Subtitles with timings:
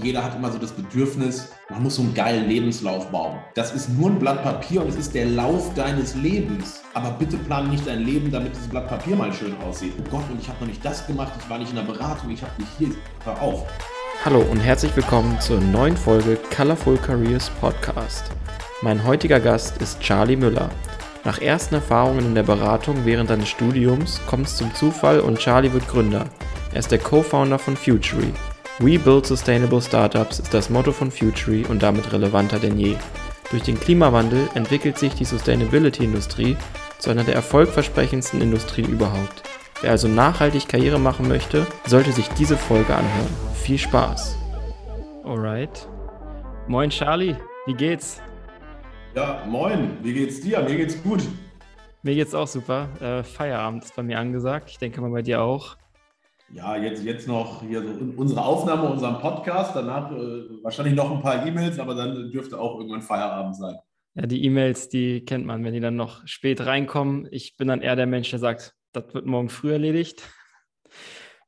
[0.00, 3.40] Jeder hat immer so das Bedürfnis, man muss so einen geilen Lebenslauf bauen.
[3.56, 6.84] Das ist nur ein Blatt Papier und es ist der Lauf deines Lebens.
[6.94, 9.94] Aber bitte plan nicht dein Leben, damit dieses Blatt Papier mal schön aussieht.
[9.98, 12.30] Oh Gott, und ich habe noch nicht das gemacht, ich war nicht in der Beratung,
[12.30, 12.90] ich habe nicht hier.
[13.24, 13.66] Hör auf.
[14.24, 18.30] Hallo und herzlich willkommen zur neuen Folge Colorful Careers Podcast.
[18.82, 20.70] Mein heutiger Gast ist Charlie Müller.
[21.24, 25.72] Nach ersten Erfahrungen in der Beratung während seines Studiums kommt es zum Zufall und Charlie
[25.72, 26.26] wird Gründer.
[26.72, 28.32] Er ist der Co-Founder von Futury.
[28.80, 32.94] We Build Sustainable Startups ist das Motto von Futury und damit relevanter denn je.
[33.50, 36.56] Durch den Klimawandel entwickelt sich die Sustainability-Industrie
[37.00, 39.42] zu einer der erfolgversprechendsten Industrien überhaupt.
[39.80, 43.34] Wer also nachhaltig Karriere machen möchte, sollte sich diese Folge anhören.
[43.54, 44.38] Viel Spaß!
[45.24, 45.88] Alright.
[46.68, 47.34] Moin Charlie,
[47.66, 48.22] wie geht's?
[49.16, 50.60] Ja, moin, wie geht's dir?
[50.60, 51.24] Mir geht's gut.
[52.04, 52.88] Mir geht's auch super.
[53.00, 54.70] Äh, Feierabend ist bei mir angesagt.
[54.70, 55.76] Ich denke mal bei dir auch.
[56.50, 61.20] Ja, jetzt, jetzt noch hier so unsere Aufnahme, unseren Podcast, danach äh, wahrscheinlich noch ein
[61.20, 63.76] paar E-Mails, aber dann dürfte auch irgendwann Feierabend sein.
[64.14, 67.28] Ja, die E-Mails, die kennt man, wenn die dann noch spät reinkommen.
[67.30, 70.22] Ich bin dann eher der Mensch, der sagt, das wird morgen früh erledigt.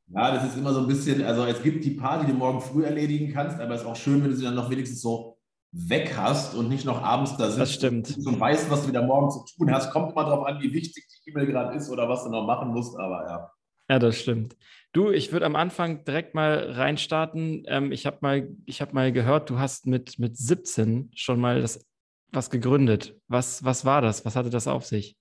[0.09, 2.61] Ja, das ist immer so ein bisschen, also es gibt die Party, die du morgen
[2.61, 5.39] früh erledigen kannst, aber es ist auch schön, wenn du sie dann noch wenigstens so
[5.73, 8.19] weg hast und nicht noch abends da sitzt das stimmt.
[8.27, 9.93] und weißt, was du wieder morgen zu tun hast.
[9.93, 12.71] Kommt mal drauf an, wie wichtig die E-Mail gerade ist oder was du noch machen
[12.71, 13.53] musst, aber ja.
[13.91, 14.57] Ja, das stimmt.
[14.93, 17.65] Du, ich würde am Anfang direkt mal reinstarten.
[17.67, 21.85] Ähm, ich habe mal, hab mal gehört, du hast mit, mit 17 schon mal das,
[22.31, 23.17] was gegründet.
[23.27, 24.25] Was, was war das?
[24.25, 25.17] Was hatte das auf sich?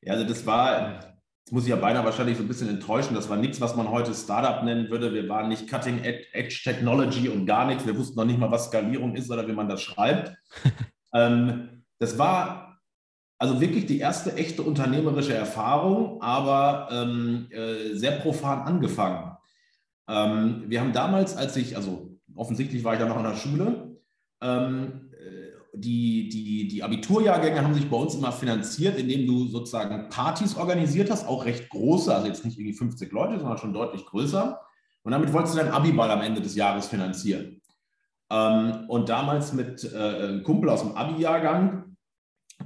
[0.00, 3.14] Ja, also das war, das muss ich ja beinahe wahrscheinlich so ein bisschen enttäuschen.
[3.14, 5.12] Das war nichts, was man heute Startup nennen würde.
[5.12, 7.84] Wir waren nicht Cutting Edge Technology und gar nichts.
[7.84, 10.34] Wir wussten noch nicht mal, was Skalierung ist oder wie man das schreibt.
[11.12, 12.67] ähm, das war
[13.38, 19.36] also wirklich die erste echte unternehmerische Erfahrung, aber ähm, äh, sehr profan angefangen.
[20.08, 23.96] Ähm, wir haben damals, als ich, also offensichtlich war ich da noch in der Schule,
[24.40, 30.08] ähm, äh, die, die, die Abiturjahrgänge haben sich bei uns immer finanziert, indem du sozusagen
[30.08, 34.04] Partys organisiert hast, auch recht große, also jetzt nicht irgendwie 50 Leute, sondern schon deutlich
[34.04, 34.60] größer.
[35.04, 37.60] Und damit wolltest du deinen Abiball am Ende des Jahres finanzieren.
[38.30, 41.87] Ähm, und damals mit äh, einem Kumpel aus dem Abi-Jahrgang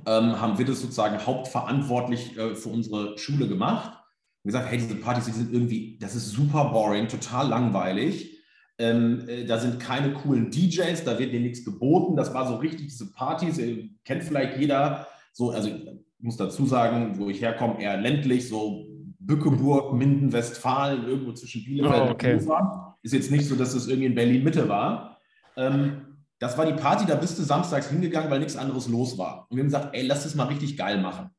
[0.07, 3.99] ähm, haben wir das sozusagen hauptverantwortlich äh, für unsere Schule gemacht.
[4.43, 8.39] Und gesagt, hey, diese Partys, die sind irgendwie, das ist super boring, total langweilig.
[8.79, 12.17] Ähm, äh, da sind keine coolen DJs, da wird dir nichts geboten.
[12.17, 15.07] Das war so richtig diese Partys, äh, kennt vielleicht jeder.
[15.33, 15.77] So, also ich
[16.19, 18.87] muss dazu sagen, wo ich herkomme, eher ländlich, so
[19.21, 22.35] Bückeburg, Minden, Westfalen, irgendwo zwischen Bielefeld oh, okay.
[22.35, 22.99] und Hannover.
[23.03, 25.19] Ist jetzt nicht so, dass es irgendwie in Berlin Mitte war.
[25.57, 26.12] Ähm,
[26.43, 29.47] das war die Party, da bist du samstags hingegangen, weil nichts anderes los war.
[29.49, 31.31] Und wir haben gesagt, ey, lass es mal richtig geil machen.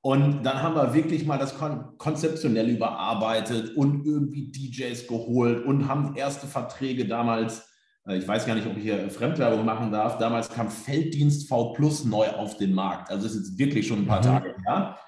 [0.00, 5.86] Und dann haben wir wirklich mal das kon konzeptionell überarbeitet und irgendwie DJs geholt und
[5.86, 7.68] haben erste Verträge damals,
[8.08, 11.74] äh, ich weiß gar nicht, ob ich hier Fremdwerbung machen darf, damals kam Felddienst V
[11.74, 13.10] Plus neu auf den Markt.
[13.10, 14.24] Also das ist jetzt wirklich schon ein paar mhm.
[14.24, 14.98] Tage her.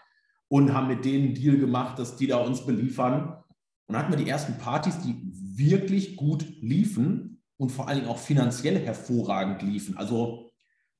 [0.48, 3.38] Und haben mit denen einen Deal gemacht, dass die da uns beliefern.
[3.86, 5.16] Und dann hatten wir die ersten Partys, die
[5.56, 9.96] wirklich gut liefen und vor allen Dingen auch finanziell hervorragend liefen.
[9.96, 10.50] Also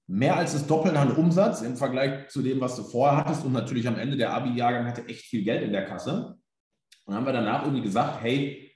[0.06, 3.44] mehr als das Doppelte an Umsatz im Vergleich zu dem, was du vorher hattest.
[3.44, 6.38] Und natürlich am Ende der Abi-Jahrgang hatte echt viel Geld in der Kasse.
[7.04, 8.72] Und dann haben wir danach irgendwie gesagt, hey,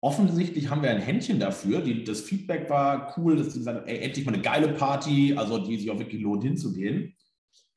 [0.00, 1.80] offensichtlich haben wir ein Händchen dafür.
[1.80, 5.34] Die, das Feedback war cool, dass sie gesagt haben, ey, endlich mal eine geile Party,
[5.36, 7.14] also die sich auch wirklich lohnt hinzugehen.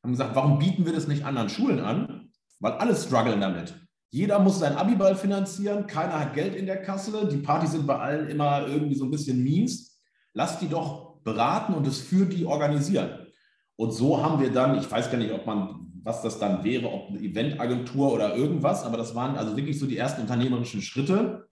[0.03, 2.29] Haben gesagt, warum bieten wir das nicht anderen Schulen an?
[2.59, 3.73] Weil alle strugglen damit.
[4.11, 7.97] Jeder muss seinen Abiball finanzieren, keiner hat Geld in der Kasse, die Partys sind bei
[7.97, 10.01] allen immer irgendwie so ein bisschen mies.
[10.33, 13.27] Lass die doch beraten und es für die organisieren.
[13.75, 16.91] Und so haben wir dann, ich weiß gar nicht, ob man, was das dann wäre,
[16.91, 21.47] ob eine Eventagentur oder irgendwas, aber das waren also wirklich so die ersten unternehmerischen Schritte.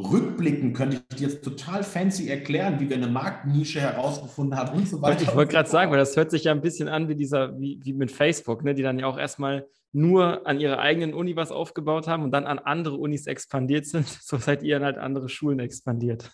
[0.00, 4.88] Rückblicken könnte ich dir jetzt total fancy erklären, wie wir eine Marktnische herausgefunden haben und
[4.88, 5.22] so weiter.
[5.22, 7.78] Ich wollte gerade sagen, weil das hört sich ja ein bisschen an wie dieser, wie,
[7.82, 11.52] wie mit Facebook, ne, die dann ja auch erstmal nur an ihrer eigenen Uni was
[11.52, 14.06] aufgebaut haben und dann an andere Unis expandiert sind.
[14.24, 16.28] So seid ihr dann halt andere Schulen expandiert.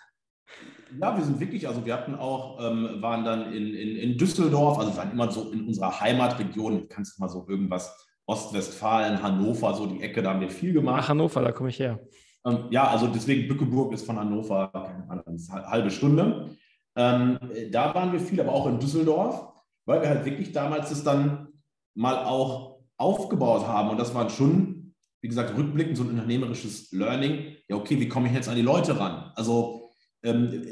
[0.98, 4.78] Ja, wir sind wirklich, also wir hatten auch, ähm, waren dann in, in, in Düsseldorf,
[4.78, 9.86] also waren immer so in unserer Heimatregion, kannst du mal so irgendwas, Ostwestfalen, Hannover, so
[9.86, 11.02] die Ecke, da haben wir viel gemacht.
[11.04, 12.00] Ach, Hannover, da komme ich her.
[12.46, 14.70] Ähm, ja, also deswegen Bückeburg ist von Hannover
[15.08, 16.56] eine halbe Stunde.
[16.96, 17.38] Ähm,
[17.70, 19.52] da waren wir viel, aber auch in Düsseldorf,
[19.86, 21.48] weil wir halt wirklich damals das dann
[21.94, 23.90] mal auch aufgebaut haben.
[23.90, 27.56] Und das war schon, wie gesagt, rückblickend so ein unternehmerisches Learning.
[27.68, 29.32] Ja, okay, wie komme ich jetzt an die Leute ran?
[29.34, 29.90] Also
[30.22, 30.66] ähm,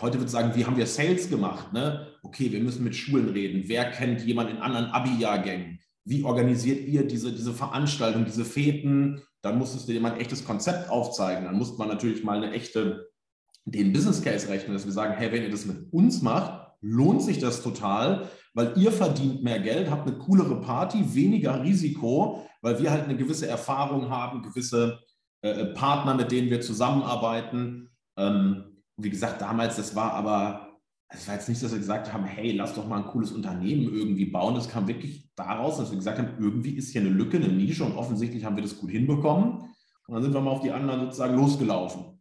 [0.00, 1.72] heute würde ich sagen, wie haben wir Sales gemacht?
[1.72, 2.06] Ne?
[2.22, 3.64] Okay, wir müssen mit Schulen reden.
[3.66, 5.80] Wer kennt jemanden in anderen Abi-Jahrgängen?
[6.04, 9.22] Wie organisiert ihr diese, diese Veranstaltung, diese Feten?
[9.42, 11.44] Dann musstest du dir mal ein echtes Konzept aufzeigen.
[11.44, 13.08] Dann musste man natürlich mal eine echte
[13.66, 17.22] den Business Case rechnen, dass wir sagen, hey, wenn ihr das mit uns macht, lohnt
[17.22, 22.80] sich das total, weil ihr verdient mehr Geld, habt eine coolere Party, weniger Risiko, weil
[22.80, 25.00] wir halt eine gewisse Erfahrung haben, gewisse
[25.40, 27.90] äh, Partner, mit denen wir zusammenarbeiten.
[28.18, 30.63] Ähm, wie gesagt, damals, das war aber,
[31.14, 33.94] es war jetzt nicht, dass wir gesagt haben, hey, lass doch mal ein cooles Unternehmen
[33.94, 34.54] irgendwie bauen.
[34.54, 37.84] Das kam wirklich daraus, dass wir gesagt haben, irgendwie ist hier eine Lücke, eine Nische
[37.84, 39.60] und offensichtlich haben wir das gut hinbekommen.
[40.06, 42.18] Und dann sind wir mal auf die anderen sozusagen losgelaufen.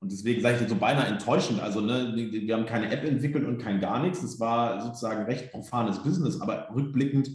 [0.00, 1.60] Und deswegen sage ich dir so beinahe enttäuschend.
[1.60, 4.22] Also, ne, wir haben keine App entwickelt und kein gar nichts.
[4.22, 7.30] Es war sozusagen recht profanes Business, aber rückblickend,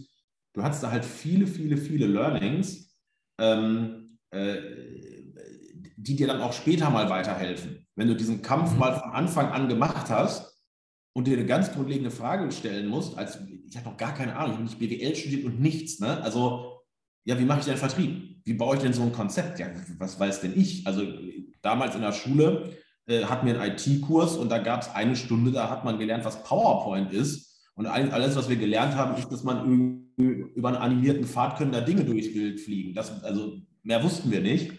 [0.54, 2.96] du hattest da halt viele, viele, viele Learnings,
[3.38, 4.56] ähm, äh,
[5.96, 7.86] die dir dann auch später mal weiterhelfen.
[7.94, 8.78] Wenn du diesen Kampf mhm.
[8.78, 10.53] mal von Anfang an gemacht hast
[11.14, 14.50] und dir eine ganz grundlegende Frage stellen musst, als ich habe noch gar keine Ahnung,
[14.50, 16.00] ich habe nicht BWL studiert und nichts.
[16.00, 16.20] Ne?
[16.22, 16.80] Also,
[17.24, 18.40] ja, wie mache ich denn Vertrieb?
[18.44, 19.58] Wie baue ich denn so ein Konzept?
[19.58, 19.68] Ja,
[19.98, 20.86] was weiß denn ich?
[20.86, 21.02] Also,
[21.62, 22.76] damals in der Schule
[23.06, 26.24] äh, hatten wir einen IT-Kurs und da gab es eine Stunde, da hat man gelernt,
[26.24, 27.62] was PowerPoint ist.
[27.76, 31.80] Und alles, was wir gelernt haben, ist, dass man über einen animierten Pfad können da
[31.80, 32.94] Dinge durchs Bild fliegen.
[32.94, 34.72] Das, also mehr wussten wir nicht.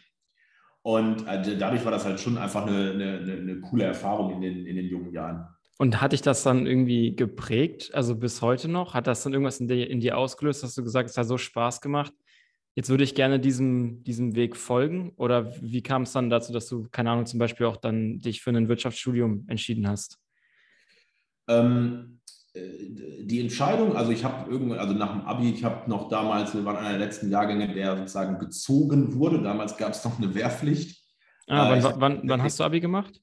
[0.81, 4.65] Und äh, dadurch war das halt schon einfach eine, eine, eine coole Erfahrung in den,
[4.65, 5.45] in den jungen Jahren.
[5.77, 8.93] Und hat dich das dann irgendwie geprägt, also bis heute noch?
[8.93, 11.27] Hat das dann irgendwas in dir, in dir ausgelöst, dass du gesagt hast, es hat
[11.27, 12.13] so Spaß gemacht,
[12.75, 15.11] jetzt würde ich gerne diesem, diesem Weg folgen?
[15.17, 18.41] Oder wie kam es dann dazu, dass du, keine Ahnung, zum Beispiel auch dann dich
[18.41, 20.17] für ein Wirtschaftsstudium entschieden hast?
[21.47, 22.19] Ähm,
[22.53, 22.59] äh,
[23.25, 26.63] die Entscheidung, also ich habe irgendwann, also nach dem Abi, ich habe noch damals, wir
[26.65, 29.41] waren einer der letzten Jahrgänge, der sozusagen gezogen wurde.
[29.41, 31.03] Damals gab es noch eine Wehrpflicht.
[31.47, 33.21] Ah, wann, äh, wann, wann hast du Abi gemacht?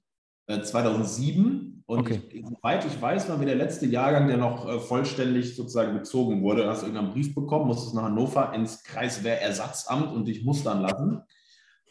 [0.49, 2.21] 2007 äh, und okay.
[2.31, 6.43] ich, soweit ich weiß, war wir der letzte Jahrgang, der noch äh, vollständig sozusagen bezogen
[6.43, 6.63] wurde.
[6.63, 11.23] Du hast irgendeinen Brief bekommen, musstest nach Hannover ins Kreiswehrersatzamt und dich mustern lassen.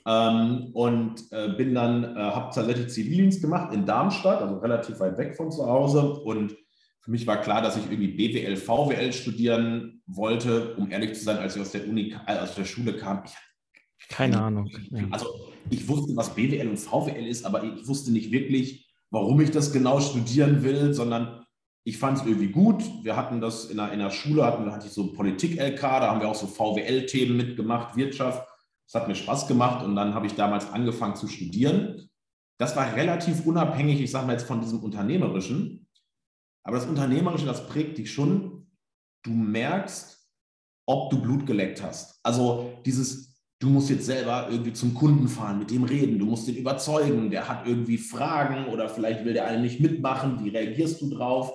[0.05, 5.17] Ähm, und äh, bin dann, äh, habe tatsächlich Zivildienst gemacht in Darmstadt, also relativ weit
[5.17, 6.13] weg von zu Hause.
[6.13, 6.55] Und
[7.01, 10.75] für mich war klar, dass ich irgendwie BWL, VWL studieren wollte.
[10.75, 13.33] Um ehrlich zu sein, als ich aus der Uni, äh, aus der Schule kam, ich
[14.11, 14.69] keine Ahnung.
[15.11, 15.27] Also
[15.69, 19.71] ich wusste, was BWL und VWL ist, aber ich wusste nicht wirklich, warum ich das
[19.71, 21.45] genau studieren will, sondern
[21.83, 22.83] ich fand es irgendwie gut.
[23.03, 26.21] Wir hatten das in der, in der Schule, hatten, hatte ich so Politik-LK, da haben
[26.21, 28.47] wir auch so VWL-Themen mitgemacht, Wirtschaft.
[28.87, 32.09] Das hat mir Spaß gemacht und dann habe ich damals angefangen zu studieren.
[32.59, 35.87] Das war relativ unabhängig, ich sage mal jetzt von diesem Unternehmerischen.
[36.63, 38.67] Aber das Unternehmerische, das prägt dich schon.
[39.23, 40.21] Du merkst,
[40.85, 42.19] ob du Blut geleckt hast.
[42.23, 43.30] Also dieses
[43.61, 47.29] du musst jetzt selber irgendwie zum Kunden fahren, mit dem reden, du musst den überzeugen,
[47.29, 51.53] der hat irgendwie Fragen oder vielleicht will der eine nicht mitmachen, wie reagierst du drauf?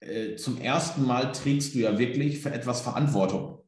[0.00, 3.58] Äh, zum ersten Mal trägst du ja wirklich für etwas Verantwortung.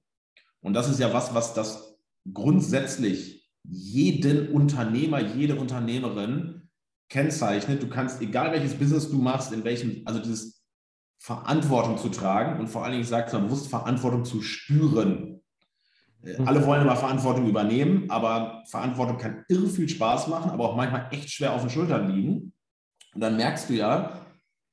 [0.61, 1.99] Und das ist ja was, was das
[2.33, 6.69] grundsätzlich jeden Unternehmer, jede Unternehmerin
[7.09, 7.83] kennzeichnet.
[7.83, 10.65] Du kannst, egal welches Business du machst, in welchem, also dieses
[11.19, 15.36] Verantwortung zu tragen und vor allen Dingen, ich sage es mal bewusst, Verantwortung zu spüren.
[16.27, 20.77] Äh, alle wollen immer Verantwortung übernehmen, aber Verantwortung kann irre viel Spaß machen, aber auch
[20.77, 22.53] manchmal echt schwer auf den Schultern liegen.
[23.15, 24.21] Und dann merkst du ja,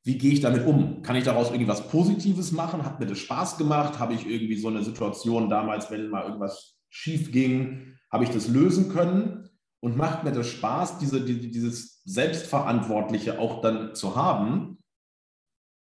[0.04, 1.02] wie gehe ich damit um?
[1.02, 2.84] Kann ich daraus irgendwie was Positives machen?
[2.84, 4.00] Hat mir das Spaß gemacht?
[4.00, 8.48] Habe ich irgendwie so eine Situation damals, wenn mal irgendwas schief ging, habe ich das
[8.48, 9.50] lösen können?
[9.80, 14.78] Und macht mir das Spaß, diese, die, dieses Selbstverantwortliche auch dann zu haben?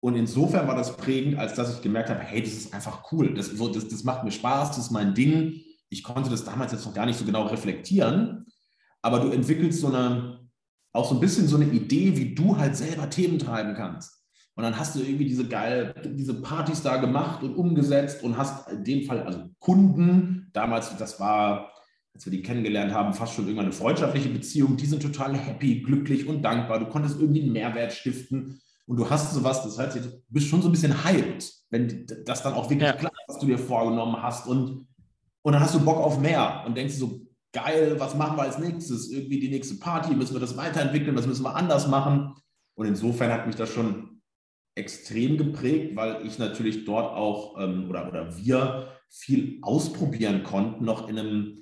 [0.01, 3.35] Und insofern war das prägend, als dass ich gemerkt habe, hey, das ist einfach cool,
[3.35, 5.61] das, das, das macht mir Spaß, das ist mein Ding.
[5.89, 8.47] Ich konnte das damals jetzt noch gar nicht so genau reflektieren,
[9.03, 10.39] aber du entwickelst so eine,
[10.91, 14.23] auch so ein bisschen so eine Idee, wie du halt selber Themen treiben kannst.
[14.55, 18.69] Und dann hast du irgendwie diese geil, diese Partys da gemacht und umgesetzt und hast
[18.69, 21.71] in dem Fall also Kunden, damals, das war,
[22.13, 25.81] als wir die kennengelernt haben, fast schon irgendwann eine freundschaftliche Beziehung, die sind total happy,
[25.81, 26.79] glücklich und dankbar.
[26.79, 30.61] Du konntest irgendwie einen Mehrwert stiften und du hast sowas, das heißt, du bist schon
[30.61, 32.93] so ein bisschen hyped, wenn das dann auch wirklich ja.
[32.93, 34.87] klar ist, was du dir vorgenommen hast und,
[35.43, 37.21] und dann hast du Bock auf mehr und denkst so,
[37.53, 39.09] geil, was machen wir als nächstes?
[39.09, 42.33] Irgendwie die nächste Party, müssen wir das weiterentwickeln, was müssen wir anders machen?
[42.75, 44.21] Und insofern hat mich das schon
[44.75, 51.09] extrem geprägt, weil ich natürlich dort auch ähm, oder, oder wir viel ausprobieren konnten, noch
[51.09, 51.57] in einem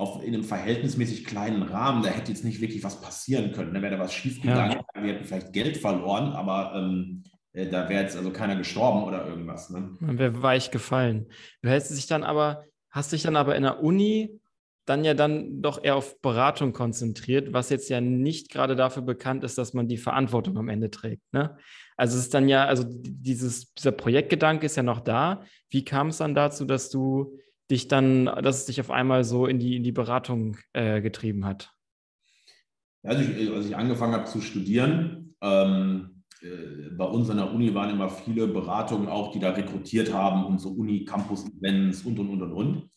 [0.00, 3.74] auf, in einem verhältnismäßig kleinen Rahmen, da hätte jetzt nicht wirklich was passieren können.
[3.74, 5.02] Da wäre da was schiefgegangen, ja.
[5.02, 9.26] wir hätten vielleicht Geld verloren, aber ähm, äh, da wäre jetzt also keiner gestorben oder
[9.26, 9.70] irgendwas.
[9.70, 9.96] Ne?
[10.00, 11.26] Man wäre weich gefallen.
[11.62, 14.40] Du hältst dich dann aber, hast dich dann aber in der Uni
[14.86, 19.44] dann ja dann doch eher auf Beratung konzentriert, was jetzt ja nicht gerade dafür bekannt
[19.44, 21.22] ist, dass man die Verantwortung am Ende trägt.
[21.32, 21.56] Ne?
[21.96, 25.42] Also es ist dann ja, also dieses, dieser Projektgedanke ist ja noch da.
[25.68, 27.38] Wie kam es dann dazu, dass du
[27.70, 31.44] dich dann, dass es dich auf einmal so in die, in die Beratung äh, getrieben
[31.44, 31.72] hat?
[33.02, 37.74] Als ich, als ich angefangen habe zu studieren, ähm, äh, bei uns an der Uni
[37.74, 42.42] waren immer viele Beratungen auch, die da rekrutiert haben und so Uni-Campus-Events und, und, und,
[42.42, 42.90] und, und.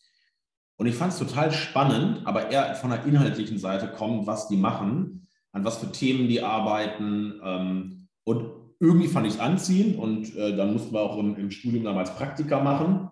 [0.76, 4.56] Und ich fand es total spannend, aber eher von der inhaltlichen Seite kommt, was die
[4.56, 7.40] machen, an was für Themen die arbeiten.
[7.42, 8.50] Ähm, und
[8.80, 12.14] irgendwie fand ich es anziehend und äh, dann mussten wir auch im, im Studium damals
[12.14, 13.08] Praktika machen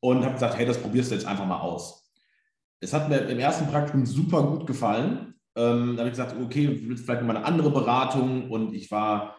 [0.00, 2.10] und habe gesagt, hey, das probierst du jetzt einfach mal aus.
[2.80, 5.34] Es hat mir im ersten Praktikum super gut gefallen.
[5.56, 9.36] Ähm, da habe ich gesagt, okay, vielleicht mal eine andere Beratung und ich war,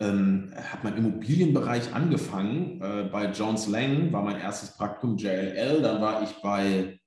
[0.00, 2.80] ähm, habe meinen Immobilienbereich angefangen.
[2.82, 7.00] Äh, bei Jones Lang war mein erstes Praktikum JLL, dann war ich bei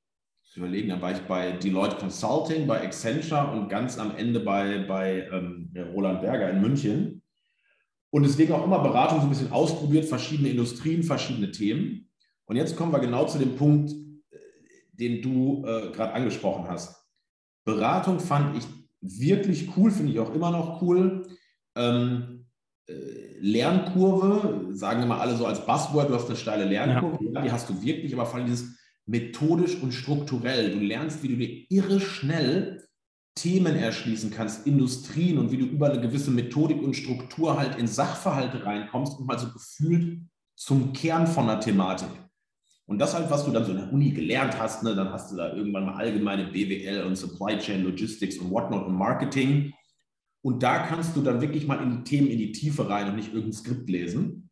[0.55, 5.27] überlegen, dann war ich bei Deloitte Consulting, bei Accenture und ganz am Ende bei, bei
[5.31, 7.21] ähm, Roland Berger in München.
[8.11, 12.09] Und deswegen auch immer Beratung so ein bisschen ausprobiert, verschiedene Industrien, verschiedene Themen.
[12.45, 14.37] Und jetzt kommen wir genau zu dem Punkt, äh,
[14.91, 17.03] den du äh, gerade angesprochen hast.
[17.65, 18.65] Beratung fand ich
[19.01, 21.27] wirklich cool, finde ich auch immer noch cool.
[21.75, 22.45] Ähm,
[22.87, 22.93] äh,
[23.39, 27.41] Lernkurve, sagen wir mal alle so als Buzzword, du hast eine steile Lernkurve, ja.
[27.41, 30.71] die hast du wirklich, aber vor allem dieses methodisch und strukturell.
[30.71, 32.83] Du lernst, wie du dir irre schnell
[33.35, 37.87] Themen erschließen kannst, Industrien und wie du über eine gewisse Methodik und Struktur halt in
[37.87, 40.21] Sachverhalte reinkommst und mal so gefühlt
[40.55, 42.09] zum Kern von der Thematik.
[42.93, 45.31] Und das halt, was du dann so in der Uni gelernt hast, ne, dann hast
[45.31, 49.73] du da irgendwann mal allgemeine BWL und Supply Chain Logistics und Whatnot und Marketing.
[50.43, 53.15] Und da kannst du dann wirklich mal in die Themen in die Tiefe rein und
[53.15, 54.51] nicht irgendein Skript lesen.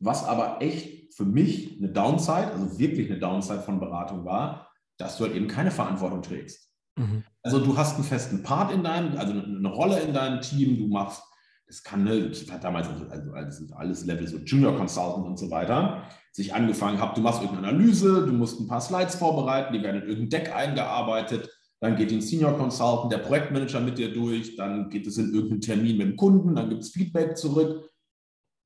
[0.00, 5.16] Was aber echt für mich eine Downside, also wirklich eine Downside von Beratung war, dass
[5.16, 6.74] du halt eben keine Verantwortung trägst.
[6.96, 7.24] Mhm.
[7.42, 10.88] Also du hast einen festen Part in deinem, also eine Rolle in deinem Team, du
[10.88, 11.22] machst,
[11.66, 15.38] das kann, ne, ich hatte damals also, also alles, alles Level, so Junior Consultant und
[15.38, 19.74] so weiter, sich angefangen habe, du machst irgendeine Analyse, du musst ein paar Slides vorbereiten,
[19.74, 24.12] die werden in irgendein Deck eingearbeitet, dann geht den Senior Consultant, der Projektmanager mit dir
[24.12, 27.90] durch, dann geht es in irgendeinen Termin mit dem Kunden, dann gibt es Feedback zurück.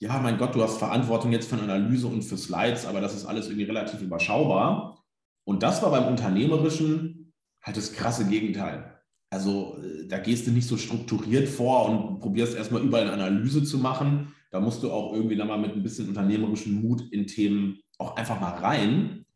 [0.00, 3.14] Ja, mein Gott, du hast Verantwortung jetzt für eine Analyse und für Slides, aber das
[3.14, 5.02] ist alles irgendwie relativ überschaubar.
[5.44, 7.32] Und das war beim Unternehmerischen
[7.62, 9.00] halt das krasse Gegenteil.
[9.30, 13.64] Also äh, da gehst du nicht so strukturiert vor und probierst erstmal überall eine Analyse
[13.64, 14.34] zu machen.
[14.50, 18.16] Da musst du auch irgendwie dann mal mit ein bisschen unternehmerischem Mut in Themen auch
[18.16, 19.26] einfach mal rein.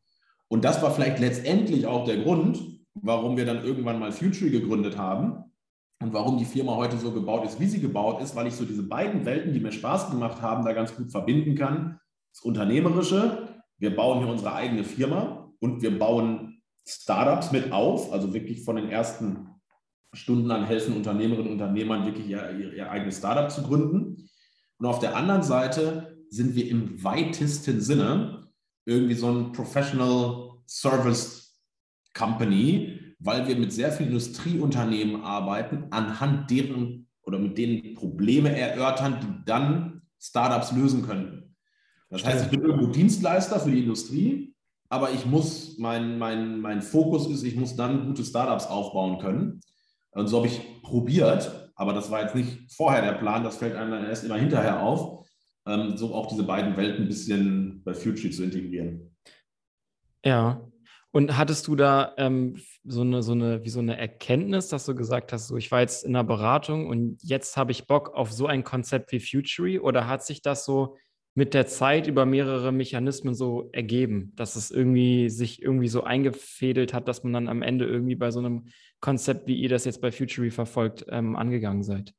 [0.48, 2.60] Und das war vielleicht letztendlich auch der Grund,
[2.94, 5.44] warum wir dann irgendwann mal Future gegründet haben
[6.02, 8.64] und warum die Firma heute so gebaut ist, wie sie gebaut ist, weil ich so
[8.64, 12.00] diese beiden Welten, die mir Spaß gemacht haben, da ganz gut verbinden kann.
[12.32, 18.32] Das Unternehmerische, wir bauen hier unsere eigene Firma und wir bauen Startups mit auf, also
[18.32, 19.48] wirklich von den ersten
[20.12, 24.28] Stunden an helfen Unternehmerinnen und Unternehmern wirklich ihr, ihr, ihr eigenes Startup zu gründen.
[24.80, 28.48] Und auf der anderen Seite sind wir im weitesten Sinne
[28.86, 31.60] irgendwie so ein Professional Service
[32.14, 39.18] Company, weil wir mit sehr vielen Industrieunternehmen arbeiten, anhand deren oder mit denen Probleme erörtern,
[39.20, 41.54] die dann Startups lösen könnten.
[42.08, 44.54] Das heißt, ich bin irgendwo Dienstleister für die Industrie,
[44.88, 49.60] aber ich muss, mein, mein, mein Fokus ist, ich muss dann gute Startups aufbauen können.
[50.12, 53.74] Und so habe ich probiert, aber das war jetzt nicht vorher der Plan, das fällt
[53.74, 55.26] einem dann erst immer hinterher auf,
[55.66, 59.16] ähm, so auch diese beiden Welten ein bisschen bei Future zu integrieren.
[60.22, 60.60] Ja,
[61.10, 64.94] und hattest du da ähm, so eine, so eine, wie so eine Erkenntnis, dass du
[64.94, 68.30] gesagt hast, so ich war jetzt in der Beratung und jetzt habe ich Bock auf
[68.30, 70.98] so ein Konzept wie Futury oder hat sich das so
[71.34, 76.92] mit der Zeit über mehrere Mechanismen so ergeben, dass es irgendwie sich irgendwie so eingefädelt
[76.92, 78.66] hat, dass man dann am Ende irgendwie bei so einem
[79.00, 82.12] Konzept, wie ihr das jetzt bei Futury verfolgt, ähm, angegangen seid?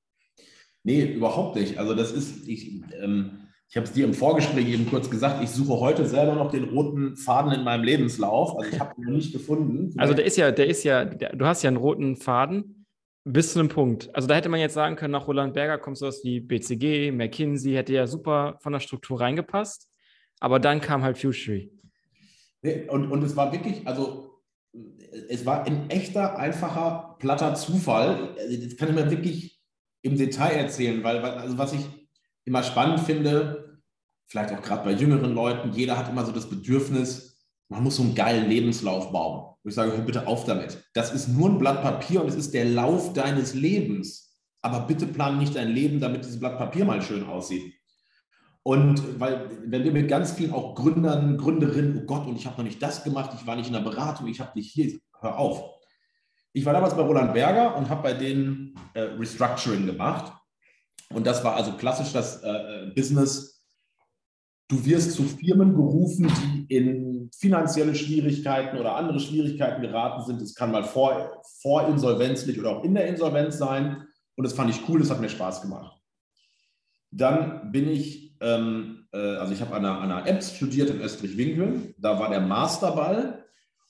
[0.84, 1.78] Nee, überhaupt nicht.
[1.78, 5.50] Also das ist, ich, ähm, ich habe es dir im Vorgespräch eben kurz gesagt, ich
[5.50, 8.58] suche heute selber noch den roten Faden in meinem Lebenslauf.
[8.58, 9.94] Also ich habe ihn noch nicht gefunden.
[9.98, 12.86] Also der ist ja, der ist ja, der, du hast ja einen roten Faden
[13.24, 14.14] bis zu einem Punkt.
[14.16, 17.74] Also da hätte man jetzt sagen können, nach Roland Berger kommt sowas wie BCG, McKinsey,
[17.74, 19.88] hätte ja super von der Struktur reingepasst.
[20.40, 21.72] Aber dann kam halt Futury.
[22.64, 24.31] Nee, und, und es war wirklich, also
[25.30, 28.36] es war ein echter, einfacher, platter Zufall.
[28.36, 29.62] Das kann ich mir wirklich
[30.02, 31.86] im Detail erzählen, weil, also was ich
[32.46, 33.82] immer spannend finde,
[34.28, 38.04] vielleicht auch gerade bei jüngeren Leuten, jeder hat immer so das Bedürfnis, man muss so
[38.04, 39.56] einen geilen Lebenslauf bauen.
[39.64, 40.84] Und ich sage, hör bitte auf damit.
[40.94, 44.38] Das ist nur ein Blatt Papier und es ist der Lauf deines Lebens.
[44.62, 47.74] Aber bitte plan nicht dein Leben, damit dieses Blatt Papier mal schön aussieht.
[48.64, 52.58] Und weil, wenn wir mit ganz vielen auch Gründern, Gründerinnen, oh Gott, und ich habe
[52.58, 55.38] noch nicht das gemacht, ich war nicht in der Beratung, ich habe nicht hier, hör
[55.38, 55.80] auf.
[56.54, 60.34] Ich war damals bei Roland Berger und habe bei denen äh, Restructuring gemacht.
[61.14, 63.66] Und das war also klassisch das äh, äh, Business.
[64.68, 66.32] Du wirst zu Firmen gerufen,
[66.70, 70.42] die in in finanzielle Schwierigkeiten oder andere Schwierigkeiten geraten sind.
[70.42, 74.08] Es kann mal vor, vorinsolvenzlich oder auch in der Insolvenz sein.
[74.36, 76.00] Und das fand ich cool, das hat mir Spaß gemacht.
[77.12, 81.00] Dann bin ich, ähm, äh, also ich habe an einer, an einer Apps studiert in
[81.00, 81.94] Österreich-Winkel.
[81.98, 83.46] Da war der Masterball.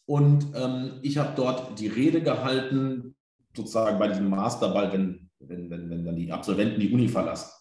[0.06, 3.16] Und ähm, ich habe dort die Rede gehalten,
[3.56, 7.52] sozusagen bei diesem Masterball, wenn, wenn, wenn, wenn dann die Absolventen die Uni verlassen.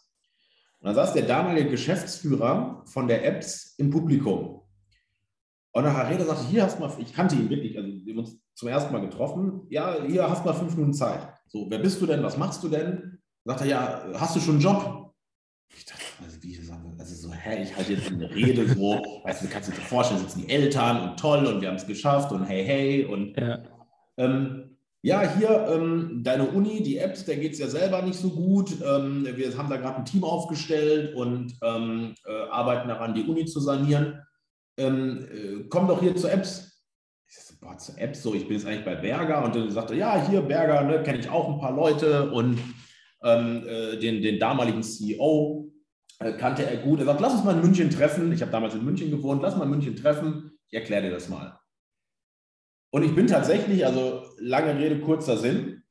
[0.80, 4.62] Und dann saß der damalige Geschäftsführer von der Apps im Publikum.
[5.72, 8.18] Und der Rede sagte, hier hast du mal, ich kannte ihn wirklich, also wir haben
[8.20, 11.32] uns zum ersten Mal getroffen, ja, hier hast du mal fünf Minuten Zeit.
[11.46, 13.18] So, wer bist du denn, was machst du denn?
[13.44, 15.14] Sagt er, ja, hast du schon einen Job?
[15.76, 16.54] Ich dachte, also wie
[17.42, 20.52] hä, ich halte jetzt eine Rede so, weißt du, kannst du dir vorstellen, sitzen die
[20.52, 23.58] Eltern und toll und wir haben es geschafft und hey, hey und ja.
[24.16, 28.28] ähm, ja, hier ähm, deine Uni, die Apps, der geht es ja selber nicht so
[28.28, 28.72] gut.
[28.84, 33.46] Ähm, wir haben da gerade ein Team aufgestellt und ähm, äh, arbeiten daran, die Uni
[33.46, 34.20] zu sanieren.
[34.76, 36.84] Ähm, äh, komm doch hier zu Apps.
[37.26, 39.94] Ich so, boah, zu Apps, so, ich bin jetzt eigentlich bei Berger und dann sagte,
[39.94, 42.58] ja, hier Berger, ne, kenne ich auch ein paar Leute und
[43.22, 45.59] ähm, äh, den, den damaligen CEO
[46.20, 47.00] kannte er gut.
[47.00, 48.32] Er sagt, lass uns mal in München treffen.
[48.32, 50.52] Ich habe damals in München gewohnt, lass mal in München treffen.
[50.68, 51.58] Ich erkläre dir das mal.
[52.92, 55.82] Und ich bin tatsächlich, also lange Rede, kurzer Sinn,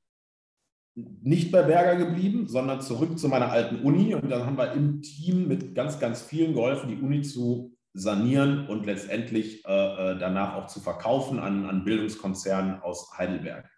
[0.96, 4.14] nicht bei Berger geblieben, sondern zurück zu meiner alten Uni.
[4.14, 8.68] Und dann haben wir im Team mit ganz, ganz vielen geholfen, die Uni zu sanieren
[8.68, 9.72] und letztendlich äh,
[10.12, 13.70] äh, danach auch zu verkaufen an, an Bildungskonzernen aus Heidelberg.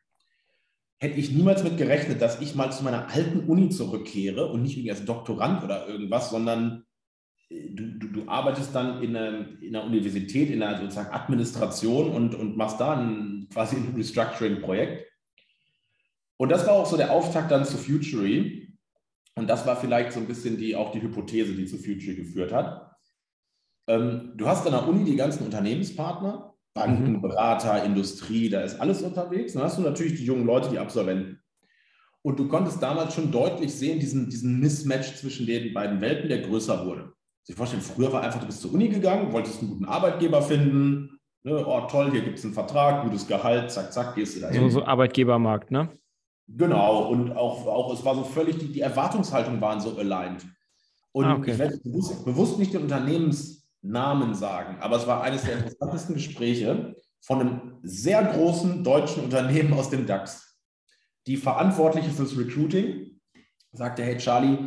[1.01, 4.77] Hätte ich niemals mit gerechnet, dass ich mal zu meiner alten Uni zurückkehre und nicht
[4.77, 6.85] irgendwie als Doktorand oder irgendwas, sondern
[7.49, 12.35] du, du, du, arbeitest dann in einer, in einer, Universität, in einer sozusagen Administration und,
[12.35, 15.11] und machst da ein, quasi ein Restructuring-Projekt.
[16.37, 18.77] Und das war auch so der Auftakt dann zu Futury.
[19.35, 22.53] Und das war vielleicht so ein bisschen die, auch die Hypothese, die zu Futury geführt
[22.53, 22.95] hat.
[23.87, 27.21] Ähm, du hast an der Uni die ganzen Unternehmenspartner, Banken, mhm.
[27.21, 29.53] Berater, Industrie, da ist alles unterwegs.
[29.53, 31.41] Dann hast du natürlich die jungen Leute, die Absolventen.
[32.21, 36.39] Und du konntest damals schon deutlich sehen, diesen, diesen Mismatch zwischen den beiden Welten, der
[36.39, 37.13] größer wurde
[37.43, 41.19] sich vorstellen, früher war einfach, du bist zur Uni gegangen, wolltest einen guten Arbeitgeber finden,
[41.43, 44.49] ne, oh toll, hier gibt es einen Vertrag, gutes Gehalt, zack, zack, gehst du da
[44.49, 44.61] hin.
[44.61, 45.89] So, so Arbeitgebermarkt, ne?
[46.47, 50.45] Genau, und auch, auch es war so völlig, die, die Erwartungshaltungen waren so aligned.
[51.13, 51.51] Und ah, okay.
[51.51, 52.87] ich werde bewusst, bewusst nicht den
[53.83, 59.73] Unternehmensnamen sagen, aber es war eines der interessantesten Gespräche von einem sehr großen deutschen Unternehmen
[59.73, 60.59] aus dem DAX.
[61.27, 63.19] Die Verantwortliche fürs Recruiting
[63.71, 64.57] sagte, hey Charlie,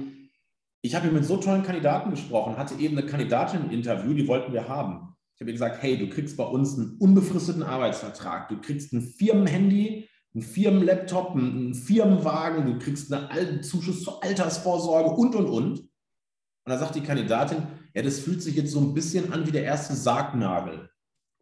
[0.82, 4.28] ich habe hier mit so tollen Kandidaten gesprochen, hatte eben eine Kandidatin im Interview, die
[4.28, 5.16] wollten wir haben.
[5.34, 9.02] Ich habe ihr gesagt, hey, du kriegst bei uns einen unbefristeten Arbeitsvertrag, du kriegst ein
[9.02, 15.78] Firmenhandy, einen Firmenlaptop, einen Firmenwagen, du kriegst einen Zuschuss zur Altersvorsorge und, und, und.
[15.80, 19.52] Und da sagt die Kandidatin, ja, das fühlt sich jetzt so ein bisschen an wie
[19.52, 20.90] der erste Sargnagel.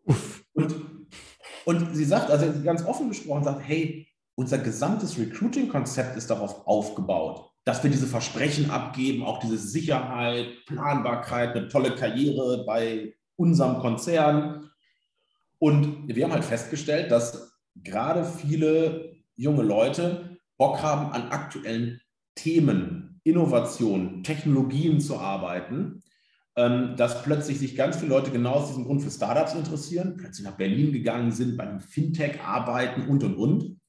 [0.05, 0.45] Uff.
[0.53, 0.75] Und,
[1.65, 7.53] und sie sagt, also ganz offen gesprochen, sagt, hey, unser gesamtes Recruiting-Konzept ist darauf aufgebaut
[7.65, 14.71] dass wir diese Versprechen abgeben, auch diese Sicherheit, Planbarkeit, eine tolle Karriere bei unserem Konzern.
[15.59, 22.01] Und wir haben halt festgestellt, dass gerade viele junge Leute Bock haben, an aktuellen
[22.35, 26.03] Themen, Innovationen, Technologien zu arbeiten,
[26.55, 30.57] dass plötzlich sich ganz viele Leute genau aus diesem Grund für Startups interessieren, plötzlich nach
[30.57, 33.81] Berlin gegangen sind, bei einem Fintech arbeiten und, und, und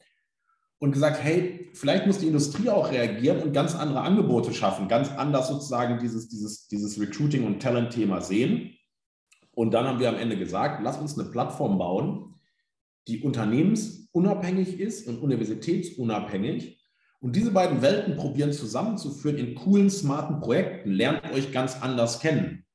[0.84, 5.10] und gesagt, hey, vielleicht muss die Industrie auch reagieren und ganz andere Angebote schaffen, ganz
[5.12, 8.76] anders sozusagen dieses, dieses, dieses Recruiting- und Talent-Thema sehen.
[9.56, 12.36] Und dann haben wir am Ende gesagt, lass uns eine Plattform bauen,
[13.08, 16.83] die unternehmensunabhängig ist und universitätsunabhängig.
[17.24, 20.92] Und diese beiden Welten probieren zusammenzuführen in coolen, smarten Projekten.
[20.92, 22.66] Lernt euch ganz anders kennen.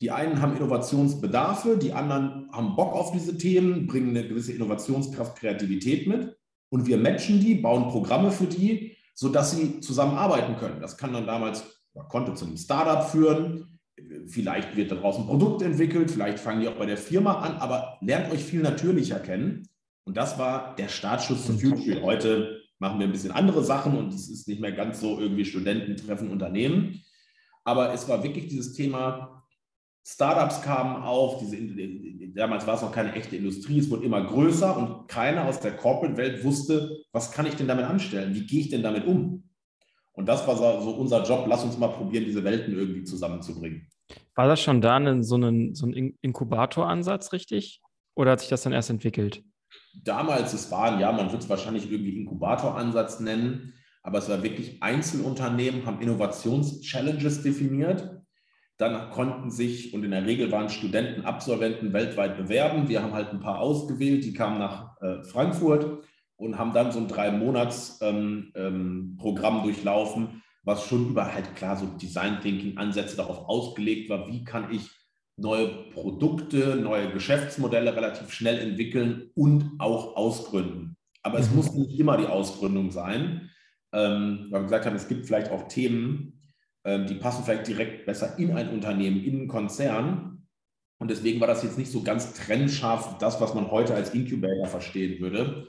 [0.00, 5.38] Die einen haben Innovationsbedarfe, die anderen haben Bock auf diese Themen, bringen eine gewisse Innovationskraft,
[5.38, 6.34] Kreativität mit
[6.70, 10.80] und wir matchen die, bauen Programme für die, sodass sie zusammenarbeiten können.
[10.80, 11.62] Das kann dann damals,
[12.08, 13.78] konnte zu einem Startup führen,
[14.26, 17.98] vielleicht wird daraus ein Produkt entwickelt, vielleicht fangen die auch bei der Firma an, aber
[18.00, 19.68] lernt euch viel natürlicher kennen.
[20.04, 22.02] Und das war der Startschuss zum Future.
[22.02, 25.44] Heute machen wir ein bisschen andere Sachen und es ist nicht mehr ganz so irgendwie
[25.44, 27.00] Studenten treffen Unternehmen.
[27.62, 29.44] Aber es war wirklich dieses Thema,
[30.04, 31.56] Startups kamen auf, diese,
[32.34, 35.76] damals war es noch keine echte Industrie, es wurde immer größer und keiner aus der
[35.76, 39.44] Corporate-Welt wusste, was kann ich denn damit anstellen, wie gehe ich denn damit um?
[40.14, 43.86] Und das war so unser Job, lass uns mal probieren, diese Welten irgendwie zusammenzubringen.
[44.34, 47.80] War das schon da so ein, so ein Inkubatoransatz, richtig?
[48.16, 49.44] Oder hat sich das dann erst entwickelt?
[49.94, 54.82] Damals, es war, ja, man wird es wahrscheinlich irgendwie Inkubatoransatz nennen, aber es war wirklich
[54.82, 58.22] Einzelunternehmen, haben Innovations-Challenges definiert
[58.78, 62.88] Dann konnten sich, und in der Regel waren Studenten, Absolventen weltweit bewerben.
[62.88, 66.02] Wir haben halt ein paar ausgewählt, die kamen nach äh, Frankfurt
[66.36, 71.86] und haben dann so ein Drei-Monats-Programm ähm, ähm, durchlaufen, was schon über halt klar so
[71.86, 74.90] Design Thinking-Ansätze darauf ausgelegt war, wie kann ich
[75.36, 80.96] neue Produkte, neue Geschäftsmodelle relativ schnell entwickeln und auch ausgründen.
[81.22, 81.56] Aber es mhm.
[81.56, 83.50] muss nicht immer die Ausgründung sein.
[83.94, 86.40] Ähm, weil wir gesagt haben, es gibt vielleicht auch Themen,
[86.84, 90.46] ähm, die passen vielleicht direkt besser in ein Unternehmen, in einen Konzern.
[90.98, 94.66] Und deswegen war das jetzt nicht so ganz trennscharf, das, was man heute als Incubator
[94.66, 95.68] verstehen würde.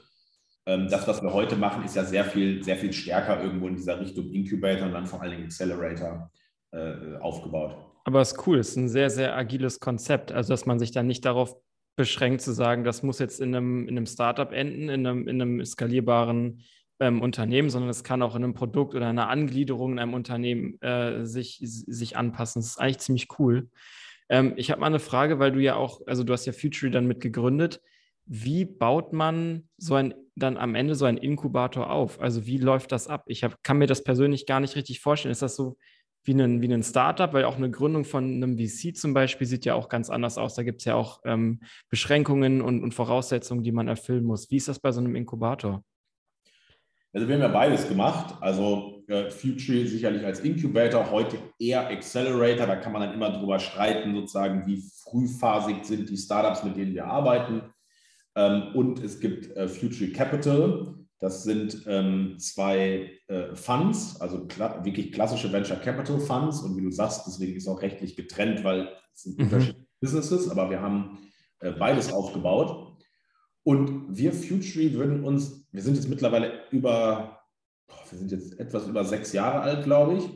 [0.66, 3.76] Ähm, das, was wir heute machen, ist ja sehr viel, sehr viel stärker irgendwo in
[3.76, 6.30] dieser Richtung Incubator und dann vor allen Dingen Accelerator
[6.72, 7.93] äh, aufgebaut.
[8.04, 10.30] Aber es ist cool, es ist ein sehr, sehr agiles Konzept.
[10.30, 11.56] Also, dass man sich dann nicht darauf
[11.96, 15.40] beschränkt zu sagen, das muss jetzt in einem, in einem Startup enden, in einem, in
[15.40, 16.62] einem skalierbaren
[17.00, 20.80] ähm, Unternehmen, sondern es kann auch in einem Produkt oder einer Angliederung in einem Unternehmen
[20.82, 22.60] äh, sich, sich anpassen.
[22.60, 23.68] Das ist eigentlich ziemlich cool.
[24.28, 26.90] Ähm, ich habe mal eine Frage, weil du ja auch, also du hast ja Future
[26.90, 27.80] dann mit gegründet.
[28.26, 32.20] Wie baut man so ein dann am Ende so ein Inkubator auf?
[32.20, 33.24] Also wie läuft das ab?
[33.28, 35.30] Ich hab, kann mir das persönlich gar nicht richtig vorstellen.
[35.30, 35.76] Ist das so
[36.24, 37.32] wie ein, wie ein Startup?
[37.32, 40.54] Weil auch eine Gründung von einem VC zum Beispiel sieht ja auch ganz anders aus.
[40.54, 41.60] Da gibt es ja auch ähm,
[41.90, 44.50] Beschränkungen und, und Voraussetzungen, die man erfüllen muss.
[44.50, 45.82] Wie ist das bei so einem Inkubator?
[47.12, 48.34] Also wir haben ja beides gemacht.
[48.40, 52.66] Also äh, Future sicherlich als Incubator, heute eher Accelerator.
[52.66, 56.94] Da kann man dann immer drüber streiten, sozusagen, wie frühphasig sind die Startups, mit denen
[56.94, 57.62] wir arbeiten.
[58.34, 61.03] Ähm, und es gibt äh, Future Capital.
[61.24, 66.60] Das sind ähm, zwei äh, Funds, also kla wirklich klassische Venture Capital Funds.
[66.60, 69.44] Und wie du sagst, deswegen ist es auch rechtlich getrennt, weil es sind mhm.
[69.44, 71.18] unterschiedliche Businesses, aber wir haben
[71.60, 72.98] äh, beides aufgebaut.
[73.62, 77.40] Und wir Futury würden uns, wir sind jetzt mittlerweile über,
[78.10, 80.28] wir sind jetzt etwas über sechs Jahre alt, glaube ich.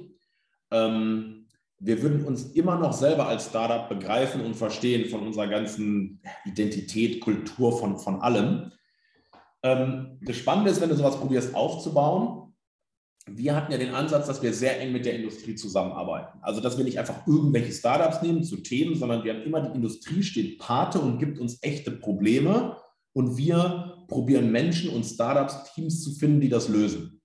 [0.71, 1.49] Ähm,
[1.81, 7.21] wir würden uns immer noch selber als Startup begreifen und verstehen von unserer ganzen Identität,
[7.21, 8.73] Kultur, von, von allem.
[9.63, 12.49] Ähm, das Spannende ist, wenn du sowas probierst aufzubauen,
[13.31, 16.39] wir hatten ja den Ansatz, dass wir sehr eng mit der Industrie zusammenarbeiten.
[16.41, 19.77] Also, dass wir nicht einfach irgendwelche Startups nehmen zu Themen, sondern wir haben immer die
[19.77, 22.77] Industrie steht Pate und gibt uns echte Probleme
[23.13, 27.21] und wir probieren Menschen und Startups, Teams zu finden, die das lösen.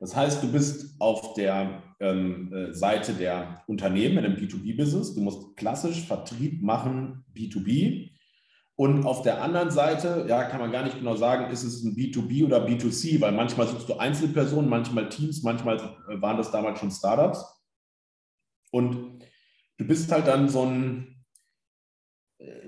[0.00, 5.14] Das heißt, du bist auf der ähm, äh, Seite der Unternehmen in einem B2B-Business.
[5.14, 8.10] Du musst klassisch Vertrieb machen, B2B.
[8.76, 11.94] Und auf der anderen Seite, ja, kann man gar nicht genau sagen, ist es ein
[11.94, 15.76] B2B oder B2C, weil manchmal suchst du Einzelpersonen, manchmal Teams, manchmal
[16.08, 17.44] äh, waren das damals schon Startups.
[18.72, 19.22] Und
[19.78, 21.24] du bist halt dann so ein,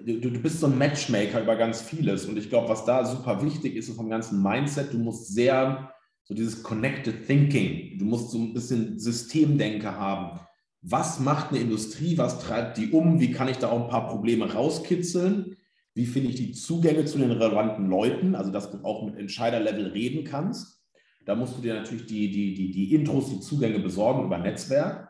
[0.05, 2.27] du, du bist so ein Matchmaker über ganz vieles.
[2.27, 5.93] Und ich glaube, was da super wichtig ist, ist vom ganzen Mindset, du musst sehr,
[6.25, 10.41] so dieses Connected Thinking, du musst so ein bisschen Systemdenke haben.
[10.83, 12.17] Was macht eine Industrie?
[12.17, 13.19] Was treibt die um?
[13.19, 15.57] Wie kann ich da auch ein paar Probleme rauskitzeln?
[15.97, 18.35] Wie finde ich die Zugänge zu den relevanten Leuten?
[18.35, 20.85] Also, dass du auch mit Entscheiderlevel reden kannst.
[21.25, 25.09] Da musst du dir natürlich die, die, die, die Intros, die Zugänge besorgen über Netzwerk.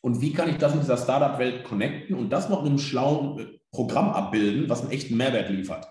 [0.00, 3.60] Und wie kann ich das in dieser Startup-Welt connecten und das noch in einem schlauen
[3.70, 5.86] Programm abbilden, was einen echten Mehrwert liefert.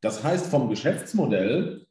[0.00, 1.86] Das heißt, vom Geschäftsmodell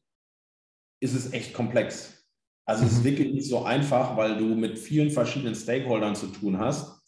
[1.00, 2.28] ist es echt komplex.
[2.66, 3.04] Also es ist mhm.
[3.04, 7.04] wirklich nicht so einfach, weil du mit vielen verschiedenen Stakeholdern zu tun hast.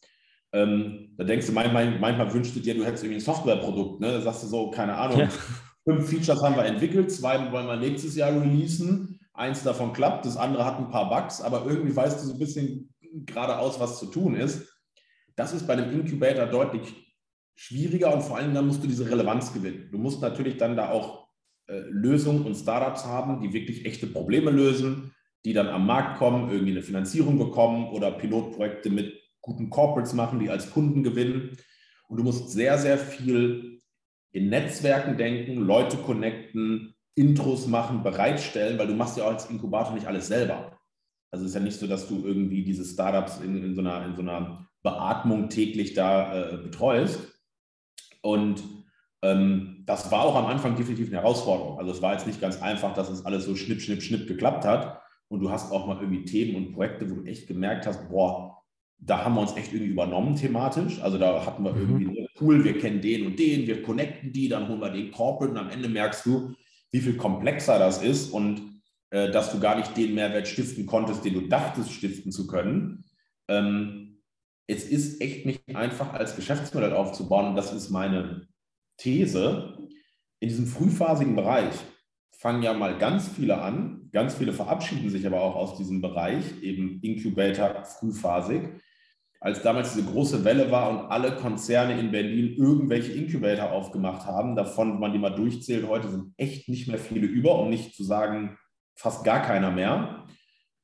[0.51, 3.99] Ähm, da denkst du, manchmal, manchmal wünschst du dir, du hättest irgendwie ein Softwareprodukt.
[3.99, 4.11] Ne?
[4.11, 5.29] Da sagst du so, keine Ahnung, ja.
[5.83, 9.19] fünf Features haben wir entwickelt, zwei wollen wir nächstes Jahr releasen.
[9.33, 12.39] Eins davon klappt, das andere hat ein paar Bugs, aber irgendwie weißt du so ein
[12.39, 12.93] bisschen
[13.25, 14.67] geradeaus, was zu tun ist.
[15.35, 16.95] Das ist bei einem Incubator deutlich
[17.55, 19.89] schwieriger und vor allem dann musst du diese Relevanz gewinnen.
[19.91, 21.27] Du musst natürlich dann da auch
[21.67, 25.13] äh, Lösungen und Startups haben, die wirklich echte Probleme lösen,
[25.45, 29.13] die dann am Markt kommen, irgendwie eine Finanzierung bekommen oder Pilotprojekte mit
[29.47, 31.57] guten Corporates machen, die als Kunden gewinnen.
[32.07, 33.81] Und du musst sehr, sehr viel
[34.31, 39.95] in Netzwerken denken, Leute connecten, Intros machen, bereitstellen, weil du machst ja auch als Inkubator
[39.95, 40.77] nicht alles selber.
[41.31, 44.05] Also es ist ja nicht so, dass du irgendwie diese Startups in, in, so, einer,
[44.05, 47.37] in so einer Beatmung täglich da äh, betreust,
[48.27, 48.61] und
[49.21, 51.79] ähm, das war auch am Anfang definitiv eine Herausforderung.
[51.79, 54.65] Also es war jetzt nicht ganz einfach, dass es alles so schnipp, schnipp, schnipp geklappt
[54.65, 55.01] hat.
[55.29, 58.56] Und du hast auch mal irgendwie Themen und Projekte, wo du echt gemerkt hast, boah,
[58.99, 61.01] da haben wir uns echt irgendwie übernommen thematisch.
[61.01, 61.81] Also da hatten wir mhm.
[61.81, 65.51] irgendwie, cool, wir kennen den und den, wir connecten die, dann holen wir den Corporate
[65.51, 66.53] und am Ende merkst du,
[66.91, 68.61] wie viel komplexer das ist und
[69.09, 73.05] äh, dass du gar nicht den Mehrwert stiften konntest, den du dachtest stiften zu können.
[73.47, 74.07] Ähm,
[74.67, 77.49] es ist echt nicht einfach als Geschäftsmodell aufzubauen.
[77.49, 78.47] Und das ist meine
[78.97, 79.77] These.
[80.39, 81.73] In diesem frühphasigen Bereich
[82.31, 84.09] fangen ja mal ganz viele an.
[84.11, 88.69] Ganz viele verabschieden sich aber auch aus diesem Bereich, eben Incubator frühphasig.
[89.39, 94.55] Als damals diese große Welle war und alle Konzerne in Berlin irgendwelche Incubator aufgemacht haben,
[94.55, 97.95] davon, wenn man die mal durchzählt, heute sind echt nicht mehr viele über, um nicht
[97.95, 98.57] zu sagen,
[98.95, 100.25] fast gar keiner mehr.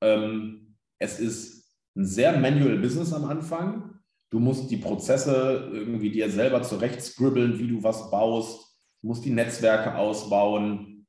[0.01, 3.99] Ähm, es ist ein sehr manual Business am Anfang.
[4.29, 8.79] Du musst die Prozesse irgendwie dir selber zurecht scribbeln, wie du was baust.
[9.01, 11.05] Du musst die Netzwerke ausbauen.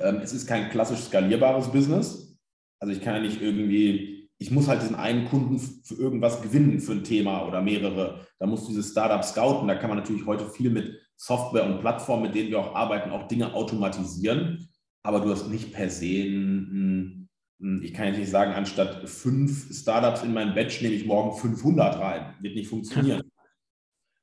[0.00, 2.38] Ähm, es ist kein klassisch skalierbares Business.
[2.80, 4.13] Also ich kann ja nicht irgendwie
[4.44, 8.26] ich muss halt diesen einen Kunden für irgendwas gewinnen, für ein Thema oder mehrere.
[8.38, 9.66] Da muss dieses Startup scouten.
[9.66, 13.08] Da kann man natürlich heute viel mit Software und Plattformen, mit denen wir auch arbeiten,
[13.10, 14.68] auch Dinge automatisieren.
[15.02, 17.28] Aber du hast nicht per se ein,
[17.58, 21.34] ein, ich kann jetzt nicht sagen, anstatt fünf Startups in mein Batch nehme ich morgen
[21.38, 22.34] 500 rein.
[22.42, 23.22] Wird nicht funktionieren.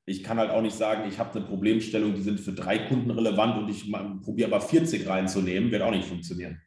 [0.04, 3.12] Ich kann halt auch nicht sagen, ich habe eine Problemstellung, die sind für drei Kunden
[3.12, 3.88] relevant und ich
[4.20, 6.60] probiere aber 40 reinzunehmen, wird auch nicht funktionieren.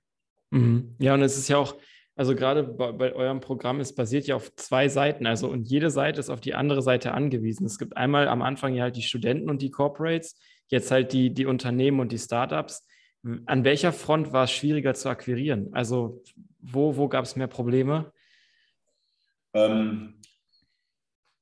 [0.51, 0.95] Mhm.
[0.99, 1.75] Ja, und es ist ja auch,
[2.15, 5.89] also gerade bei, bei, eurem Programm, es basiert ja auf zwei Seiten, also und jede
[5.89, 7.65] Seite ist auf die andere Seite angewiesen.
[7.65, 11.33] Es gibt einmal am Anfang ja halt die Studenten und die Corporates, jetzt halt die,
[11.33, 12.87] die Unternehmen und die Startups.
[13.45, 15.69] An welcher Front war es schwieriger zu akquirieren?
[15.73, 16.23] Also
[16.61, 18.13] wo, wo gab es mehr Probleme?
[19.53, 20.21] Ähm,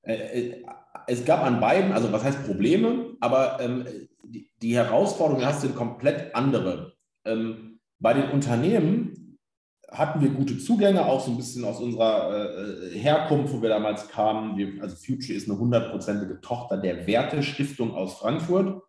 [0.01, 0.63] äh, äh,
[1.07, 3.85] es gab an beiden, also was heißt Probleme, aber ähm,
[4.23, 6.93] die, die Herausforderungen hast du komplett andere.
[7.25, 9.22] Ähm, bei den Unternehmen
[9.93, 14.09] hatten wir gute Zugänge, auch so ein bisschen aus unserer äh, Herkunft, wo wir damals
[14.09, 14.57] kamen.
[14.57, 18.81] Wir, also Future ist eine hundertprozentige Tochter der Werte-Stiftung aus Frankfurt.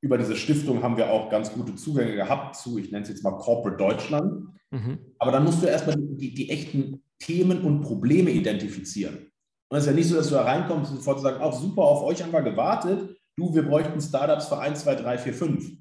[0.00, 3.22] Über diese Stiftung haben wir auch ganz gute Zugänge gehabt zu, ich nenne es jetzt
[3.22, 4.48] mal Corporate Deutschland.
[4.70, 4.98] Mhm.
[5.18, 9.30] Aber dann musst du erstmal die, die, echten Themen und Probleme identifizieren.
[9.68, 11.82] Und es ist ja nicht so, dass du da reinkommst und sofort sagen, auch super,
[11.82, 13.16] auf euch haben wir gewartet.
[13.36, 15.72] Du, wir bräuchten Startups für 1, 2, 3, 4, 5.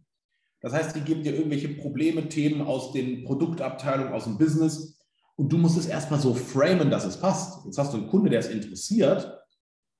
[0.65, 4.99] Das heißt, die geben dir irgendwelche Probleme, Themen aus den Produktabteilungen, aus dem Business
[5.35, 7.63] und du musst es erstmal so framen, dass es passt.
[7.67, 9.31] Jetzt hast du einen Kunde, der es interessiert,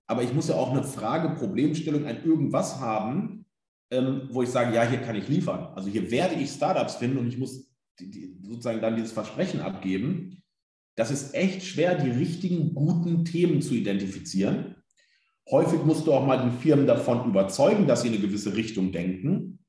[0.07, 3.45] aber ich muss ja auch eine Frage, Problemstellung, ein irgendwas haben,
[3.91, 5.71] ähm, wo ich sage, ja, hier kann ich liefern.
[5.75, 9.61] Also hier werde ich Startups finden und ich muss die, die, sozusagen dann dieses Versprechen
[9.61, 10.41] abgeben.
[10.95, 14.77] Das ist echt schwer, die richtigen, guten Themen zu identifizieren.
[15.47, 18.91] Häufig musst du auch mal die Firmen davon überzeugen, dass sie in eine gewisse Richtung
[18.91, 19.59] denken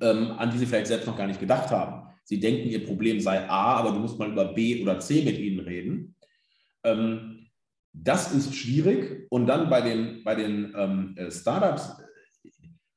[0.00, 2.06] ähm, an die sie vielleicht selbst noch gar nicht gedacht haben.
[2.24, 5.38] Sie denken, ihr Problem sei A, aber du musst mal über B oder C mit
[5.38, 6.16] ihnen reden.
[6.84, 7.46] Ähm,
[7.92, 9.26] das ist schwierig.
[9.30, 11.96] Und dann bei den, bei den ähm, äh, Startups,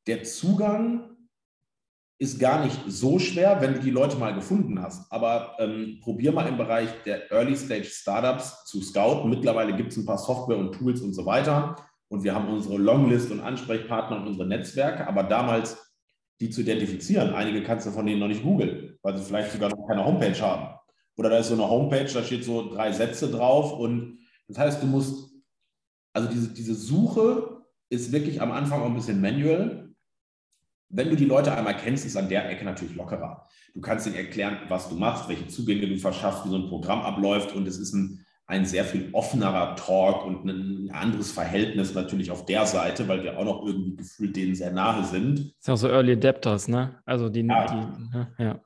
[0.07, 1.09] der Zugang
[2.21, 5.09] ist gar nicht so schwer, wenn du die Leute mal gefunden hast.
[5.11, 9.29] Aber ähm, probier mal im Bereich der Early Stage Startups zu scouten.
[9.29, 11.77] Mittlerweile gibt es ein paar Software und Tools und so weiter.
[12.09, 15.07] Und wir haben unsere Longlist und Ansprechpartner und unsere Netzwerke.
[15.07, 15.88] Aber damals
[16.39, 17.33] die zu identifizieren.
[17.33, 20.39] Einige kannst du von denen noch nicht googeln, weil sie vielleicht sogar noch keine Homepage
[20.39, 20.79] haben.
[21.17, 24.81] Oder da ist so eine Homepage, da steht so drei Sätze drauf und das heißt,
[24.81, 25.31] du musst,
[26.13, 29.93] also diese, diese Suche ist wirklich am Anfang auch ein bisschen manual.
[30.87, 33.47] Wenn du die Leute einmal kennst, ist an der Ecke natürlich lockerer.
[33.73, 37.01] Du kannst ihnen erklären, was du machst, welche Zugänge du verschaffst, wie so ein Programm
[37.01, 42.31] abläuft und es ist ein ein sehr viel offenerer Talk und ein anderes Verhältnis natürlich
[42.31, 45.37] auf der Seite, weil wir auch noch irgendwie gefühlt denen sehr nahe sind.
[45.37, 46.95] Das ist auch so Early Adapters, ne?
[47.05, 47.65] Also die, ja.
[47.67, 48.27] Die, ne?
[48.39, 48.59] ja.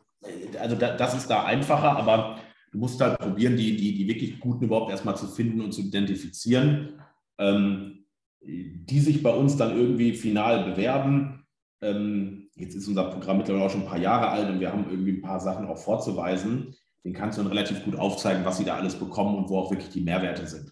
[0.61, 2.37] Also da, das ist da einfacher, aber
[2.71, 5.81] du musst halt probieren, die, die, die wirklich Guten überhaupt erstmal zu finden und zu
[5.81, 7.01] identifizieren,
[7.37, 8.05] ähm,
[8.41, 11.45] die sich bei uns dann irgendwie final bewerben.
[11.81, 14.85] Ähm, jetzt ist unser Programm mittlerweile auch schon ein paar Jahre alt und wir haben
[14.89, 18.65] irgendwie ein paar Sachen auch vorzuweisen den kannst du dann relativ gut aufzeigen, was sie
[18.65, 20.71] da alles bekommen und wo auch wirklich die Mehrwerte sind.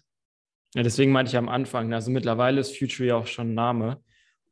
[0.74, 4.02] Ja, deswegen meinte ich am Anfang, also mittlerweile ist Future ja auch schon ein Name.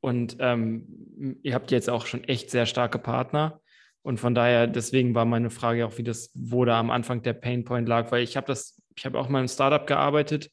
[0.01, 3.61] Und ähm, ihr habt jetzt auch schon echt sehr starke Partner.
[4.03, 7.35] Und von daher, deswegen war meine Frage auch, wie das, wo da am Anfang der
[7.35, 10.51] Painpoint lag, weil ich habe das, ich habe auch mal im Startup gearbeitet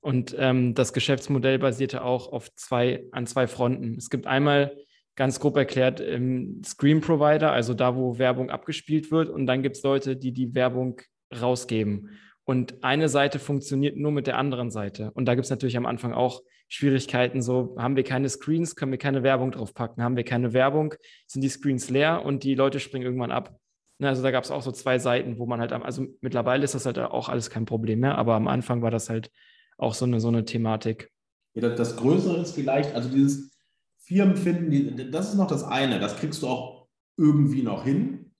[0.00, 3.96] und ähm, das Geschäftsmodell basierte auch auf zwei, an zwei Fronten.
[3.96, 4.76] Es gibt einmal
[5.16, 9.28] ganz grob erklärt im Screen Provider, also da, wo Werbung abgespielt wird.
[9.28, 11.00] Und dann gibt es Leute, die die Werbung
[11.40, 12.10] rausgeben.
[12.44, 15.10] Und eine Seite funktioniert nur mit der anderen Seite.
[15.12, 17.40] Und da gibt es natürlich am Anfang auch Schwierigkeiten.
[17.40, 20.02] So haben wir keine Screens, können wir keine Werbung drauf packen.
[20.02, 20.94] Haben wir keine Werbung,
[21.26, 23.56] sind die Screens leer und die Leute springen irgendwann ab.
[23.98, 26.74] Ne, also da gab es auch so zwei Seiten, wo man halt, also mittlerweile ist
[26.74, 29.30] das halt auch alles kein Problem mehr, aber am Anfang war das halt
[29.78, 31.10] auch so eine, so eine Thematik.
[31.54, 33.53] Ja, das Größere ist vielleicht, also dieses,
[34.06, 36.86] Firmen finden, die, das ist noch das eine, das kriegst du auch
[37.16, 38.32] irgendwie noch hin.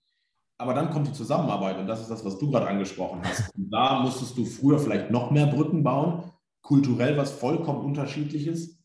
[0.57, 3.53] Aber dann kommt die Zusammenarbeit und das ist das, was du gerade angesprochen hast.
[3.55, 8.79] Und da musstest du früher vielleicht noch mehr Brücken bauen, kulturell was vollkommen unterschiedliches.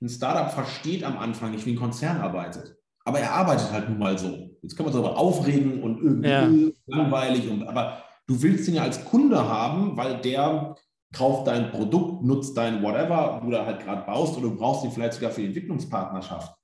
[0.00, 2.76] Ein Startup versteht am Anfang nicht, wie ein Konzern arbeitet.
[3.04, 4.56] Aber er arbeitet halt nun mal so.
[4.62, 6.70] Jetzt können wir uns darüber aufregen und irgendwie ja.
[6.86, 7.48] langweilig.
[7.48, 10.74] Und, aber du willst ihn ja als Kunde haben, weil der
[11.12, 14.90] kauft dein Produkt, nutzt dein whatever, du da halt gerade baust oder du brauchst ihn
[14.90, 16.54] vielleicht sogar für die Entwicklungspartnerschaft.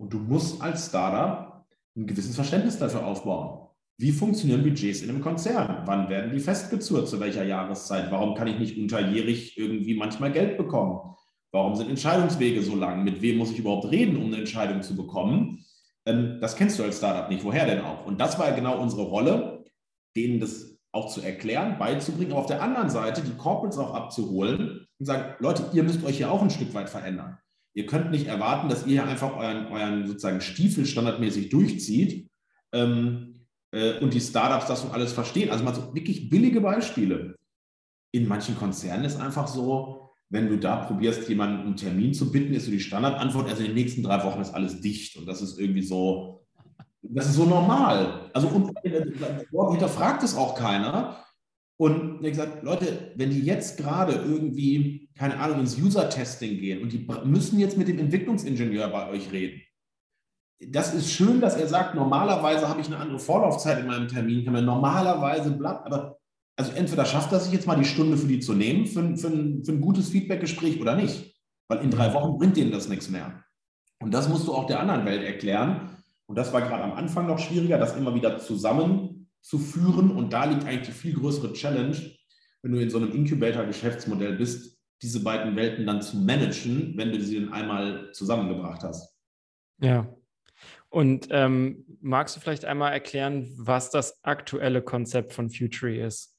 [0.00, 3.68] Und du musst als Startup ein gewisses Verständnis dafür aufbauen.
[4.00, 5.82] Wie funktionieren Budgets in einem Konzern?
[5.84, 7.08] Wann werden die festgezurrt?
[7.08, 8.12] Zu welcher Jahreszeit?
[8.12, 11.16] Warum kann ich nicht unterjährig irgendwie manchmal Geld bekommen?
[11.50, 13.02] Warum sind Entscheidungswege so lang?
[13.02, 15.64] Mit wem muss ich überhaupt reden, um eine Entscheidung zu bekommen?
[16.06, 17.42] Ähm, das kennst du als Startup nicht.
[17.42, 18.06] Woher denn auch?
[18.06, 19.64] Und das war genau unsere Rolle,
[20.14, 24.86] denen das auch zu erklären, beizubringen, aber auf der anderen Seite die Corporates auch abzuholen
[24.98, 27.38] und sagen, Leute, ihr müsst euch hier auch ein Stück weit verändern.
[27.74, 32.28] Ihr könnt nicht erwarten, dass ihr einfach euren, euren sozusagen Stiefel standardmäßig durchzieht
[32.72, 35.50] ähm, äh, und die Startups das so alles verstehen.
[35.50, 37.36] Also mal so wirklich billige Beispiele.
[38.12, 42.54] In manchen Konzernen ist einfach so, wenn du da probierst, jemanden einen Termin zu bitten,
[42.54, 45.16] ist so die Standardantwort, also in den nächsten drei Wochen ist alles dicht.
[45.16, 46.37] Und das ist irgendwie so,
[47.10, 48.30] das ist so normal.
[48.34, 51.24] Also und hinterfragt es auch keiner.
[51.80, 56.92] Und ich gesagt, Leute, wenn die jetzt gerade irgendwie, keine Ahnung, ins User-Testing gehen und
[56.92, 59.60] die müssen jetzt mit dem Entwicklungsingenieur bei euch reden.
[60.60, 64.44] Das ist schön, dass er sagt, normalerweise habe ich eine andere Vorlaufzeit in meinem Termin,
[64.44, 66.18] kann man normalerweise blatt, aber
[66.58, 69.28] also entweder schafft er sich jetzt mal die Stunde für die zu nehmen, für, für,
[69.28, 71.36] ein, für ein gutes Feedback-Gespräch oder nicht.
[71.68, 73.44] Weil in drei Wochen bringt denen das nichts mehr.
[74.00, 75.97] Und das musst du auch der anderen Welt erklären.
[76.28, 80.10] Und das war gerade am Anfang noch schwieriger, das immer wieder zusammenzuführen.
[80.10, 81.96] Und da liegt eigentlich die viel größere Challenge,
[82.62, 87.20] wenn du in so einem Incubator-Geschäftsmodell bist, diese beiden Welten dann zu managen, wenn du
[87.20, 89.16] sie dann einmal zusammengebracht hast.
[89.80, 90.14] Ja.
[90.90, 96.34] Und ähm, magst du vielleicht einmal erklären, was das aktuelle Konzept von Futury ist?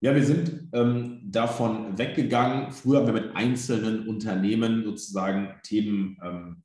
[0.00, 2.70] Ja, wir sind ähm, davon weggegangen.
[2.70, 6.62] Früher haben wir mit einzelnen Unternehmen sozusagen Themen ähm,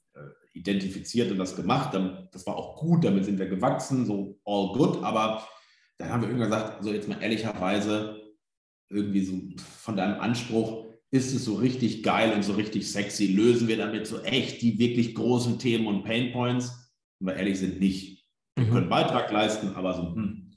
[0.54, 1.98] identifiziert und das gemacht.
[2.32, 5.04] Das war auch gut, damit sind wir gewachsen, so all good.
[5.04, 5.48] Aber
[5.98, 8.22] dann haben wir irgendwann gesagt, so jetzt mal ehrlicherweise,
[8.89, 13.28] irgendwie so von deinem Anspruch, ist es so richtig geil und so richtig sexy?
[13.28, 16.92] Lösen wir damit so echt die wirklich großen Themen und Painpoints?
[17.20, 18.28] Wenn wir ehrlich sind, nicht.
[18.56, 18.72] Wir mhm.
[18.72, 20.52] können Beitrag leisten, aber so, hm.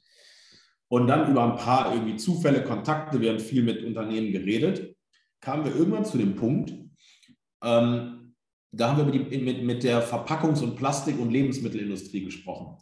[0.89, 4.95] Und dann über ein paar irgendwie Zufälle, Kontakte, wir haben viel mit Unternehmen geredet,
[5.41, 6.75] kamen wir irgendwann zu dem Punkt,
[7.63, 8.16] ähm,
[8.77, 12.77] da haben wir mit, mit, mit der Verpackungs- und Plastik- und Lebensmittelindustrie gesprochen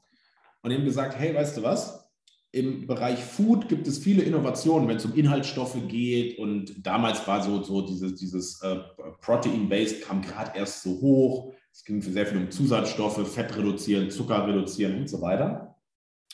[0.63, 2.11] und eben gesagt, hey, weißt du was?
[2.53, 6.39] Im Bereich Food gibt es viele Innovationen, wenn es um Inhaltsstoffe geht.
[6.39, 8.77] Und damals war so, so dieses, dieses äh,
[9.21, 11.53] Protein-Based kam gerade erst so hoch.
[11.73, 15.77] Es ging sehr viel um Zusatzstoffe, Fett reduzieren, Zucker reduzieren und so weiter.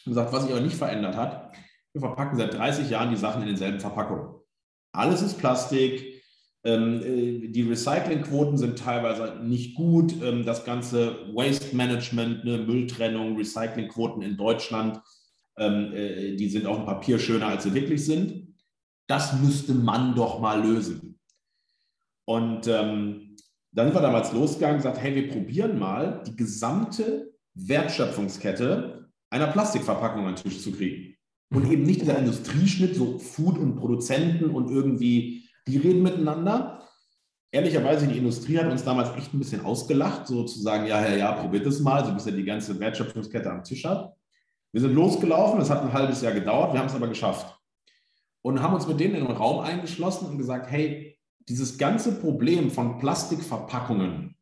[0.04, 1.52] Und gesagt, was sich aber nicht verändert hat,
[1.92, 4.34] wir verpacken seit 30 Jahren die Sachen in denselben Verpackungen.
[4.92, 6.09] Alles ist Plastik,
[6.62, 10.14] die Recyclingquoten sind teilweise nicht gut.
[10.22, 15.00] Ähm, das ganze Waste Management, ne, Mülltrennung, Recyclingquoten in Deutschland,
[15.56, 18.54] ähm, äh, die sind auf dem Papier schöner, als sie wirklich sind.
[19.06, 21.18] Das müsste man doch mal lösen.
[22.26, 23.36] Und ähm,
[23.72, 29.46] dann sind wir damals losgegangen und gesagt, hey, wir probieren mal die gesamte Wertschöpfungskette einer
[29.46, 31.16] Plastikverpackung an den Tisch zu kriegen.
[31.52, 36.82] Und eben nicht dieser Industrieschnitt, so Food und Produzenten und irgendwie die reden miteinander.
[37.52, 41.66] Ehrlicherweise, die Industrie hat uns damals echt ein bisschen ausgelacht, sozusagen, ja, ja, ja, probiert
[41.66, 44.14] es mal, so bis er die ganze Wertschöpfungskette am Tisch hat.
[44.72, 47.58] Wir sind losgelaufen, es hat ein halbes Jahr gedauert, wir haben es aber geschafft.
[48.42, 52.70] Und haben uns mit denen in einen Raum eingeschlossen und gesagt, hey, dieses ganze Problem
[52.70, 54.36] von Plastikverpackungen,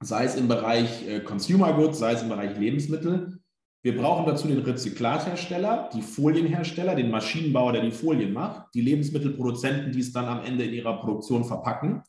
[0.00, 3.39] sei es im Bereich äh, Consumer Goods, sei es im Bereich Lebensmittel,
[3.82, 9.92] wir brauchen dazu den Rezyklathersteller, die Folienhersteller, den Maschinenbauer, der die Folien macht, die Lebensmittelproduzenten,
[9.92, 12.02] die es dann am Ende in ihrer Produktion verpacken,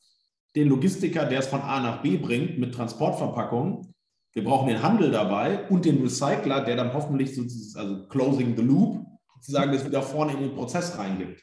[0.55, 3.93] den Logistiker, der es von A nach B bringt mit Transportverpackungen.
[4.33, 7.43] Wir brauchen den Handel dabei und den Recycler, der dann hoffentlich so,
[7.79, 9.05] also closing the loop,
[9.35, 11.41] sozusagen das wieder vorne in den Prozess reingibt.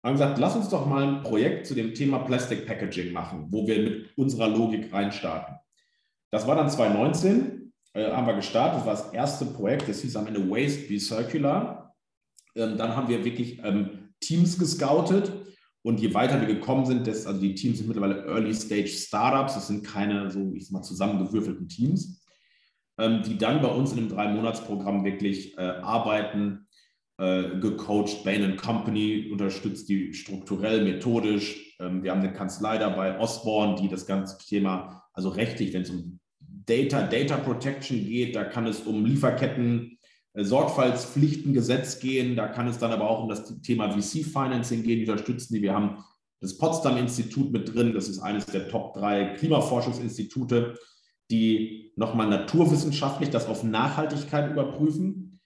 [0.00, 3.46] Wir haben gesagt, lass uns doch mal ein Projekt zu dem Thema Plastic Packaging machen,
[3.50, 5.56] wo wir mit unserer Logik reinstarten.
[6.30, 8.80] Das war dann 2019 äh, haben wir gestartet.
[8.80, 11.94] Das war das erste Projekt, das hieß am Ende Waste Be Circular.
[12.54, 15.32] Ähm, dann haben wir wirklich ähm, Teams gescoutet.
[15.84, 19.54] Und je weiter wir gekommen sind, das, also die Teams sind mittlerweile Early Stage Startups,
[19.54, 22.24] das sind keine so, ich sag mal, zusammengewürfelten Teams,
[22.98, 26.68] ähm, die dann bei uns in einem Drei-Monats-Programm wirklich äh, arbeiten,
[27.18, 28.22] äh, gecoacht.
[28.22, 31.76] Bain Company unterstützt die strukturell, methodisch.
[31.80, 35.90] Ähm, wir haben eine Kanzlei dabei, Osborne, die das ganze Thema, also rechtlich, wenn es
[35.90, 36.20] um
[36.66, 39.98] Data, Data Protection geht, da kann es um Lieferketten,
[40.34, 45.10] äh, Sorgfaltspflichtengesetz gehen, da kann es dann aber auch um das Thema VC-Financing gehen, die
[45.10, 45.62] unterstützen die.
[45.62, 46.02] Wir haben
[46.40, 50.78] das Potsdam-Institut mit drin, das ist eines der Top drei Klimaforschungsinstitute,
[51.30, 55.40] die nochmal naturwissenschaftlich das auf Nachhaltigkeit überprüfen.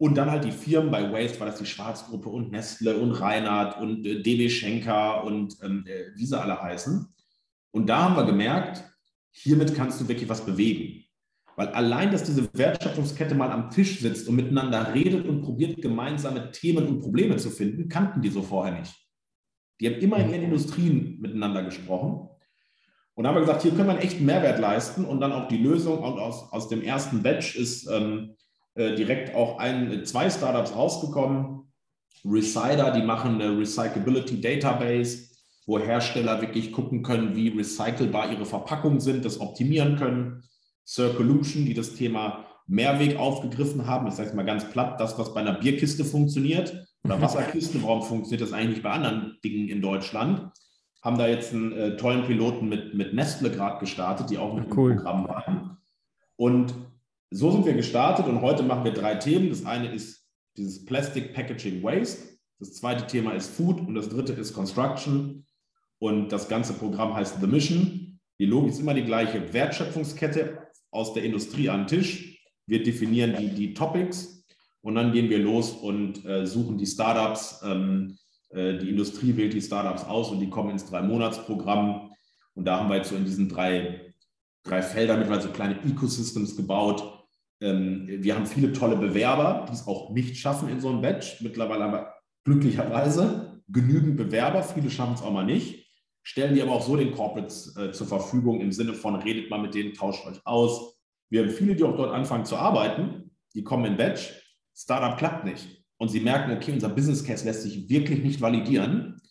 [0.00, 3.80] Und dann halt die Firmen, bei Waste war das die Schwarzgruppe und Nestle und Reinhardt
[3.80, 7.08] und äh, DB Schenker und ähm, äh, wie sie alle heißen.
[7.72, 8.84] Und da haben wir gemerkt,
[9.42, 11.04] hiermit kannst du wirklich was bewegen.
[11.56, 16.52] Weil allein, dass diese Wertschöpfungskette mal am Tisch sitzt und miteinander redet und probiert, gemeinsame
[16.52, 18.94] Themen und Probleme zu finden, kannten die so vorher nicht.
[19.80, 22.28] Die haben immer in ihren Industrien miteinander gesprochen.
[23.14, 25.98] Und haben gesagt, hier können wir einen echten Mehrwert leisten und dann auch die Lösung.
[25.98, 28.36] Und aus, aus dem ersten Batch ist ähm,
[28.74, 31.72] äh, direkt auch ein, zwei Startups rausgekommen.
[32.24, 35.27] Recider, die machen eine Recyclability Database,
[35.68, 40.42] wo Hersteller wirklich gucken können, wie recycelbar ihre Verpackungen sind, das optimieren können.
[40.86, 44.06] Circolution, die das Thema Mehrweg aufgegriffen haben.
[44.06, 48.02] Ich sage es mal ganz platt, das, was bei einer Bierkiste funktioniert oder Wasserkiste, warum
[48.02, 50.50] funktioniert das eigentlich bei anderen Dingen in Deutschland?
[51.02, 54.74] Haben da jetzt einen äh, tollen Piloten mit, mit Nestle gerade gestartet, die auch mit
[54.74, 54.92] cool.
[54.92, 55.76] im Programm waren.
[56.36, 56.74] Und
[57.30, 59.50] so sind wir gestartet und heute machen wir drei Themen.
[59.50, 62.38] Das eine ist dieses Plastic Packaging Waste.
[62.58, 65.44] Das zweite Thema ist Food und das dritte ist Construction.
[65.98, 68.20] Und das ganze Programm heißt The Mission.
[68.38, 69.52] Die Logik ist immer die gleiche.
[69.52, 72.40] Wertschöpfungskette aus der Industrie an den Tisch.
[72.66, 74.44] Wir definieren die, die Topics
[74.80, 77.62] und dann gehen wir los und äh, suchen die Startups.
[77.64, 78.16] Ähm,
[78.50, 82.12] äh, die Industrie wählt die Startups aus und die kommen ins Drei-Monats-Programm.
[82.54, 84.12] Und da haben wir jetzt so in diesen drei,
[84.62, 87.26] drei Feldern mittlerweile so kleine Ecosystems gebaut.
[87.60, 91.40] Ähm, wir haben viele tolle Bewerber, die es auch nicht schaffen in so einem Batch.
[91.40, 94.62] Mittlerweile aber glücklicherweise genügend Bewerber.
[94.62, 95.87] Viele schaffen es auch mal nicht
[96.28, 99.62] stellen die aber auch so den Corporates äh, zur Verfügung im Sinne von, redet mal
[99.62, 101.00] mit denen, tauscht euch aus.
[101.30, 104.34] Wir haben viele, die auch dort anfangen zu arbeiten, die kommen in Batch,
[104.76, 105.82] Startup klappt nicht.
[105.96, 109.22] Und sie merken, okay, unser Business Case lässt sich wirklich nicht validieren.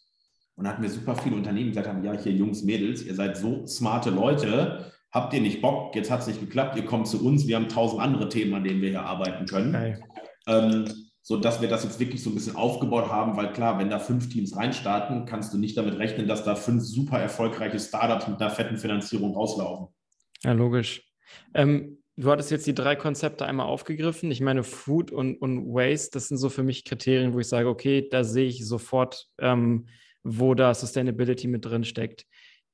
[0.55, 3.13] Und da hatten wir super viele Unternehmen, die gesagt haben, ja, hier Jungs, Mädels, ihr
[3.13, 7.07] seid so smarte Leute, habt ihr nicht Bock, jetzt hat es nicht geklappt, ihr kommt
[7.07, 9.75] zu uns, wir haben tausend andere Themen, an denen wir hier arbeiten können.
[9.75, 9.97] Okay.
[10.47, 13.89] Ähm, so dass wir das jetzt wirklich so ein bisschen aufgebaut haben, weil klar, wenn
[13.89, 18.30] da fünf Teams reinstarten, kannst du nicht damit rechnen, dass da fünf super erfolgreiche Startups
[18.30, 19.88] mit einer fetten Finanzierung rauslaufen.
[20.45, 21.03] Ja, logisch.
[21.53, 24.32] Ähm, du hattest jetzt die drei Konzepte einmal aufgegriffen.
[24.32, 27.67] Ich meine, Food und, und Waste, das sind so für mich Kriterien, wo ich sage,
[27.67, 29.89] okay, da sehe ich sofort, ähm,
[30.23, 32.25] wo da Sustainability mit drin steckt.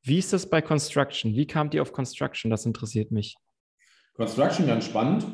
[0.04, 1.36] Wie ist das bei Construction?
[1.36, 2.52] Wie kamt ihr auf Construction?
[2.52, 3.36] Das interessiert mich.
[4.14, 5.26] Construction ganz spannend.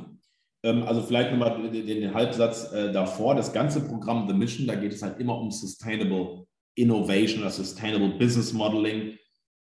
[0.63, 3.35] Ähm, also vielleicht nochmal den Halbsatz äh, davor.
[3.35, 6.45] Das ganze Programm The Mission, da geht es halt immer um Sustainable
[6.75, 9.17] Innovation oder Sustainable Business Modeling.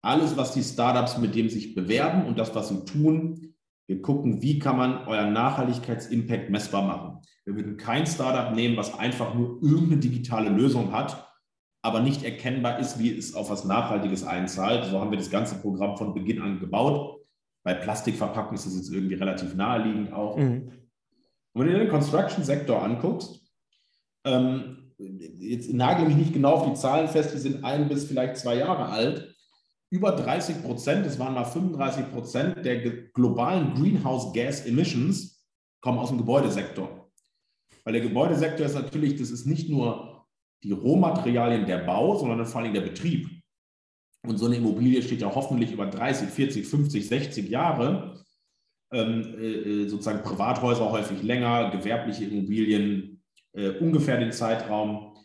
[0.01, 3.53] Alles, was die Startups mit dem sich bewerben und das, was sie tun,
[3.87, 7.21] wir gucken, wie kann man euren Nachhaltigkeitsimpact messbar machen.
[7.45, 11.29] Wir würden kein Startup nehmen, was einfach nur irgendeine digitale Lösung hat,
[11.81, 14.85] aber nicht erkennbar ist, wie es auf was Nachhaltiges einzahlt.
[14.85, 17.19] So haben wir das ganze Programm von Beginn an gebaut.
[17.65, 20.37] Bei Plastikverpackungen ist es jetzt irgendwie relativ naheliegend auch.
[20.37, 20.71] Mhm.
[21.53, 23.41] Und wenn du den Construction-Sektor anguckst,
[24.25, 28.37] ähm, jetzt nagel mich nicht genau auf die Zahlen fest, die sind ein bis vielleicht
[28.37, 29.35] zwei Jahre alt.
[29.89, 32.81] Über 30 Prozent, das waren mal 35 Prozent der
[33.11, 35.45] globalen Greenhouse Gas Emissions
[35.81, 37.11] kommen aus dem Gebäudesektor.
[37.83, 40.25] Weil der Gebäudesektor ist natürlich, das ist nicht nur
[40.63, 43.29] die Rohmaterialien der Bau, sondern vor allem der Betrieb.
[44.25, 48.22] Und so eine Immobilie steht ja hoffentlich über 30, 40, 50, 60 Jahre
[48.93, 53.13] sozusagen Privathäuser häufig länger, gewerbliche Immobilien
[53.53, 55.15] äh, ungefähr den Zeitraum.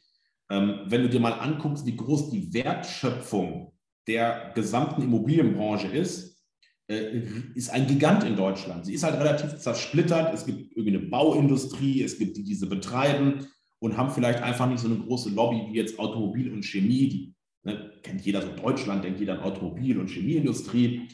[0.50, 3.72] Ähm, wenn du dir mal anguckst, wie groß die Wertschöpfung
[4.06, 6.42] der gesamten Immobilienbranche ist,
[6.88, 7.22] äh,
[7.54, 8.86] ist ein Gigant in Deutschland.
[8.86, 10.32] Sie ist halt relativ zersplittert.
[10.32, 13.46] Es gibt irgendwie eine Bauindustrie, es gibt die, die diese betreiben
[13.78, 17.08] und haben vielleicht einfach nicht so eine große Lobby wie jetzt Automobil und Chemie.
[17.08, 21.08] Die ne, kennt jeder so Deutschland, denkt jeder an Automobil- und Chemieindustrie.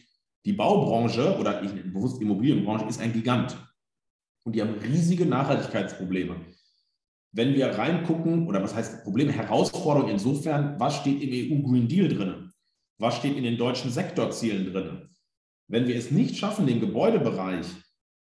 [0.44, 3.56] Die Baubranche oder ich bewusst Immobilienbranche ist ein Gigant.
[4.44, 6.36] Und die haben riesige Nachhaltigkeitsprobleme.
[7.32, 12.08] Wenn wir reingucken, oder was heißt Probleme, Herausforderungen insofern, was steht im EU Green Deal
[12.08, 12.52] drin?
[13.00, 15.08] Was steht in den deutschen Sektorzielen drin?
[15.68, 17.66] Wenn wir es nicht schaffen, den Gebäudebereich,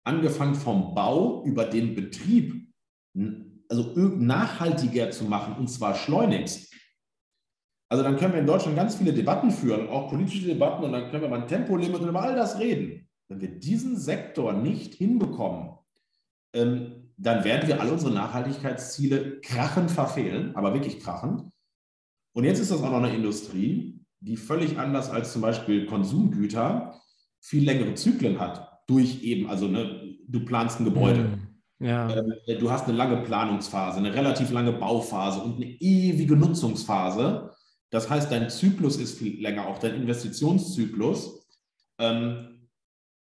[0.05, 2.67] angefangen vom Bau über den Betrieb,
[3.69, 6.75] also nachhaltiger zu machen, und zwar schleunigst,
[7.91, 11.11] also dann können wir in Deutschland ganz viele Debatten führen, auch politische Debatten, und dann
[11.11, 13.09] können wir mal ein Tempolimit und über all das reden.
[13.29, 15.73] Wenn wir diesen Sektor nicht hinbekommen,
[16.55, 21.51] ähm, dann werden wir alle unsere Nachhaltigkeitsziele krachend verfehlen, aber wirklich krachend.
[22.33, 26.95] Und jetzt ist das auch noch eine Industrie, die völlig anders als zum Beispiel Konsumgüter
[27.41, 28.83] viel längere Zyklen hat.
[28.87, 31.25] Durch eben, also ne, du planst ein Gebäude.
[31.79, 32.09] Mm, ja.
[32.17, 37.51] Ähm, du hast eine lange Planungsphase, eine relativ lange Bauphase und eine ewige Nutzungsphase.
[37.91, 41.47] Das heißt, dein Zyklus ist viel länger, auch dein Investitionszyklus.
[41.99, 42.69] Ähm,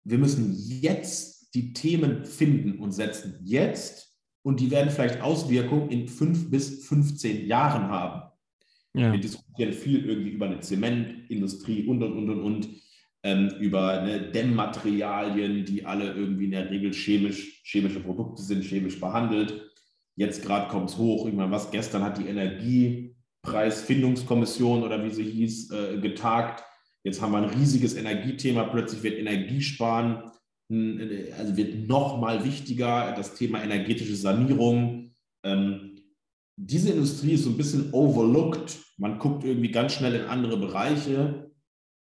[0.04, 3.38] wir müssen jetzt die Themen finden und setzen.
[3.42, 4.08] Jetzt
[4.42, 8.30] und die werden vielleicht Auswirkungen in fünf bis 15 Jahren haben.
[8.94, 9.12] Ja.
[9.12, 12.68] Wir diskutieren viel irgendwie über eine Zementindustrie und und und und und
[13.24, 18.98] ähm, über ne, Dämmmaterialien, die alle irgendwie in der Regel chemisch, chemische Produkte sind, chemisch
[18.98, 19.70] behandelt.
[20.16, 21.70] Jetzt gerade kommt es hoch, irgendwann was.
[21.70, 22.28] Gestern hat die
[23.44, 26.64] Energiepreisfindungskommission oder wie sie hieß, äh, getagt.
[27.04, 28.64] Jetzt haben wir ein riesiges Energiethema.
[28.64, 30.30] Plötzlich wird Energiesparen,
[31.38, 35.12] also wird noch mal wichtiger, das Thema energetische Sanierung.
[35.44, 35.96] Ähm,
[36.56, 38.78] diese Industrie ist so ein bisschen overlooked.
[38.98, 41.48] Man guckt irgendwie ganz schnell in andere Bereiche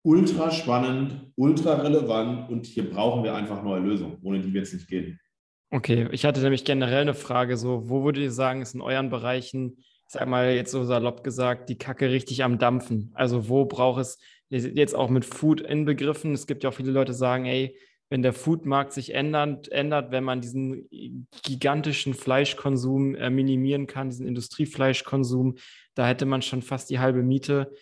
[0.04, 4.74] ultra spannend, ultra relevant und hier brauchen wir einfach neue Lösungen, ohne die wird es
[4.74, 5.18] nicht gehen.
[5.70, 9.08] Okay, ich hatte nämlich generell eine Frage, so, wo würdet ihr sagen, ist in euren
[9.08, 13.10] Bereichen, ich sag mal jetzt so salopp gesagt, die Kacke richtig am Dampfen?
[13.14, 17.12] Also wo braucht es, jetzt auch mit Food inbegriffen, es gibt ja auch viele Leute,
[17.12, 17.76] die sagen, ey,
[18.10, 20.88] wenn der Foodmarkt sich ändert, ändert, wenn man diesen
[21.42, 25.56] gigantischen Fleischkonsum äh, minimieren kann, diesen Industriefleischkonsum,
[25.94, 27.72] da hätte man schon fast die halbe Miete.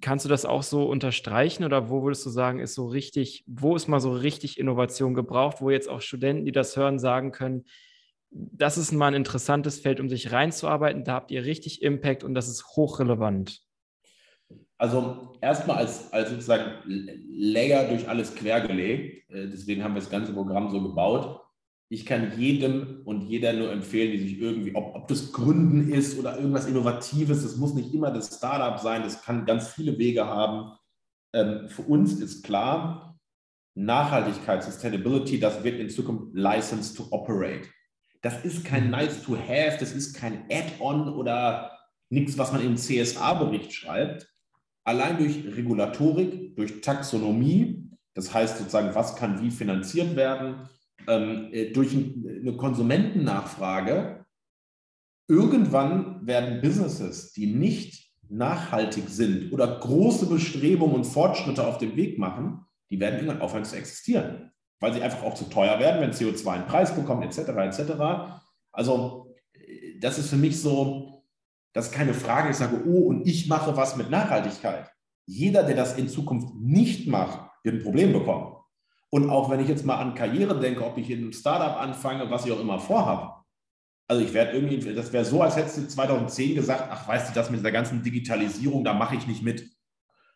[0.00, 3.76] Kannst du das auch so unterstreichen oder wo würdest du sagen, ist so richtig, wo
[3.76, 7.64] ist mal so richtig Innovation gebraucht, wo jetzt auch Studenten, die das hören, sagen können,
[8.30, 12.34] das ist mal ein interessantes Feld, um sich reinzuarbeiten, da habt ihr richtig Impact und
[12.34, 13.60] das ist hochrelevant?
[14.78, 20.32] Also erstmal als, als sozusagen Layer durch alles quergelegt, äh, deswegen haben wir das ganze
[20.32, 21.40] Programm so gebaut
[21.92, 26.16] ich kann jedem und jeder nur empfehlen, die sich irgendwie, ob, ob das Gründen ist
[26.18, 30.24] oder irgendwas Innovatives, das muss nicht immer das Startup sein, das kann ganz viele Wege
[30.24, 30.78] haben.
[31.34, 33.18] Ähm, für uns ist klar,
[33.74, 37.68] Nachhaltigkeit, Sustainability, das wird in Zukunft License to Operate.
[38.22, 38.90] Das ist kein mhm.
[38.90, 41.78] Nice to Have, das ist kein Add-on oder
[42.10, 44.28] nichts, was man im CSA-Bericht schreibt.
[44.84, 50.68] Allein durch Regulatorik, durch Taxonomie, das heißt sozusagen, was kann wie finanziert werden,
[51.06, 54.24] ähm, äh, durch eine Konsumentennachfrage,
[55.28, 62.18] irgendwann werden Businesses, die nicht nachhaltig sind oder große Bestrebungen und Fortschritte auf dem Weg
[62.18, 66.12] machen, die werden irgendwann aufhören zu existieren, weil sie einfach auch zu teuer werden, wenn
[66.12, 67.50] CO2 einen Preis bekommt, etc.
[67.50, 67.92] etc.
[68.72, 69.34] Also
[70.00, 71.22] das ist für mich so,
[71.72, 74.90] das ist keine Frage, ich sage, oh, und ich mache was mit Nachhaltigkeit.
[75.26, 78.56] Jeder, der das in Zukunft nicht macht, wird ein Problem bekommen.
[79.10, 82.30] Und auch wenn ich jetzt mal an Karriere denke, ob ich in einem Startup anfange,
[82.30, 83.34] was ich auch immer vorhabe.
[84.08, 87.34] Also ich werde irgendwie, das wäre so, als hättest du 2010 gesagt, ach weißt du,
[87.34, 89.68] das mit der ganzen Digitalisierung, da mache ich nicht mit.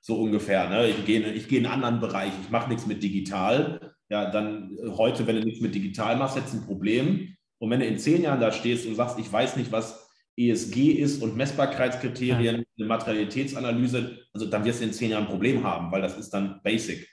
[0.00, 0.68] So ungefähr.
[0.68, 0.88] Ne?
[0.88, 3.93] Ich, gehe, ich gehe in einen anderen Bereich, ich mache nichts mit digital.
[4.10, 7.36] Ja, dann äh, heute, wenn du nichts mit digital machst, hättest du ein Problem.
[7.58, 10.92] Und wenn du in zehn Jahren da stehst und sagst, ich weiß nicht, was ESG
[10.92, 15.92] ist und Messbarkeitskriterien, eine Materialitätsanalyse, also dann wirst du in zehn Jahren ein Problem haben,
[15.92, 17.08] weil das ist dann basic.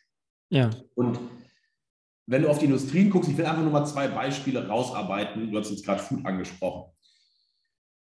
[0.49, 0.69] Ja.
[0.95, 1.19] Und
[2.27, 5.51] wenn du auf die Industrien guckst, ich will einfach nur mal zwei Beispiele rausarbeiten.
[5.51, 6.91] Du hast jetzt gerade Food angesprochen.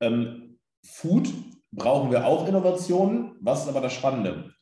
[0.00, 1.32] Ähm, Food
[1.72, 3.36] brauchen wir auch Innovationen.
[3.40, 4.52] Was ist aber das Spannende?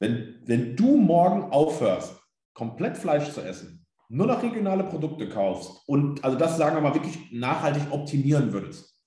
[0.00, 2.20] Wenn, wenn du morgen aufhörst,
[2.58, 6.94] komplett Fleisch zu essen, nur noch regionale Produkte kaufst und also das sagen wir mal
[6.94, 9.00] wirklich nachhaltig optimieren würdest,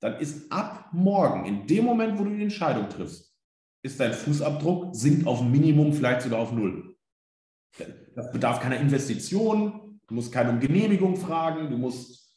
[0.00, 3.34] dann ist ab morgen, in dem Moment, wo du die Entscheidung triffst,
[3.82, 6.96] ist dein Fußabdruck sinkt auf Minimum, vielleicht sogar auf Null.
[8.14, 10.00] Das bedarf keiner Investition.
[10.08, 11.70] Du musst keine Genehmigung fragen.
[11.70, 12.30] Du musst,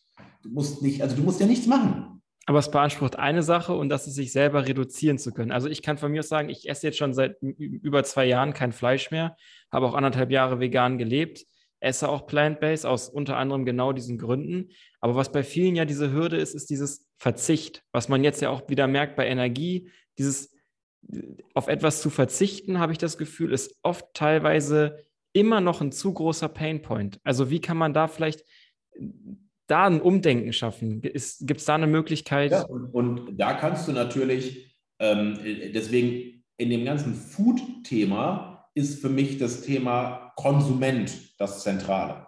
[0.44, 2.22] du musst nicht, also du musst ja nichts machen.
[2.46, 5.52] Aber es beansprucht eine Sache und das ist, sich selber reduzieren zu können.
[5.52, 8.54] Also ich kann von mir aus sagen, ich esse jetzt schon seit über zwei Jahren
[8.54, 9.38] kein Fleisch mehr,
[9.72, 11.46] habe auch anderthalb Jahre vegan gelebt,
[11.80, 14.72] esse auch plant-based aus unter anderem genau diesen Gründen.
[15.00, 18.50] Aber was bei vielen ja diese Hürde ist, ist dieses Verzicht, was man jetzt ja
[18.50, 20.54] auch wieder merkt bei Energie, dieses
[21.54, 24.98] auf etwas zu verzichten, habe ich das Gefühl, ist oft teilweise
[25.34, 27.20] immer noch ein zu großer Painpoint.
[27.24, 28.44] Also wie kann man da vielleicht
[29.68, 31.02] da ein Umdenken schaffen?
[31.02, 32.52] Gibt es da eine Möglichkeit?
[32.52, 35.38] Ja, und, und, da kannst du natürlich, ähm,
[35.74, 42.26] deswegen in dem ganzen Food-Thema ist für mich das Thema Konsument das Zentrale.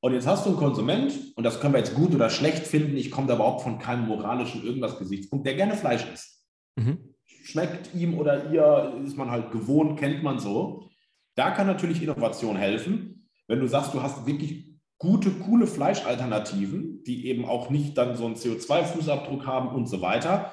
[0.00, 2.96] Und jetzt hast du einen Konsument, und das können wir jetzt gut oder schlecht finden,
[2.96, 6.46] ich komme da überhaupt von keinem moralischen irgendwas Gesichtspunkt, der gerne Fleisch isst.
[6.76, 7.14] Mhm.
[7.24, 10.90] Schmeckt ihm oder ihr, ist man halt gewohnt, kennt man so.
[11.36, 17.26] Da kann natürlich Innovation helfen, wenn du sagst, du hast wirklich gute, coole Fleischalternativen, die
[17.26, 20.52] eben auch nicht dann so einen CO2-Fußabdruck haben und so weiter,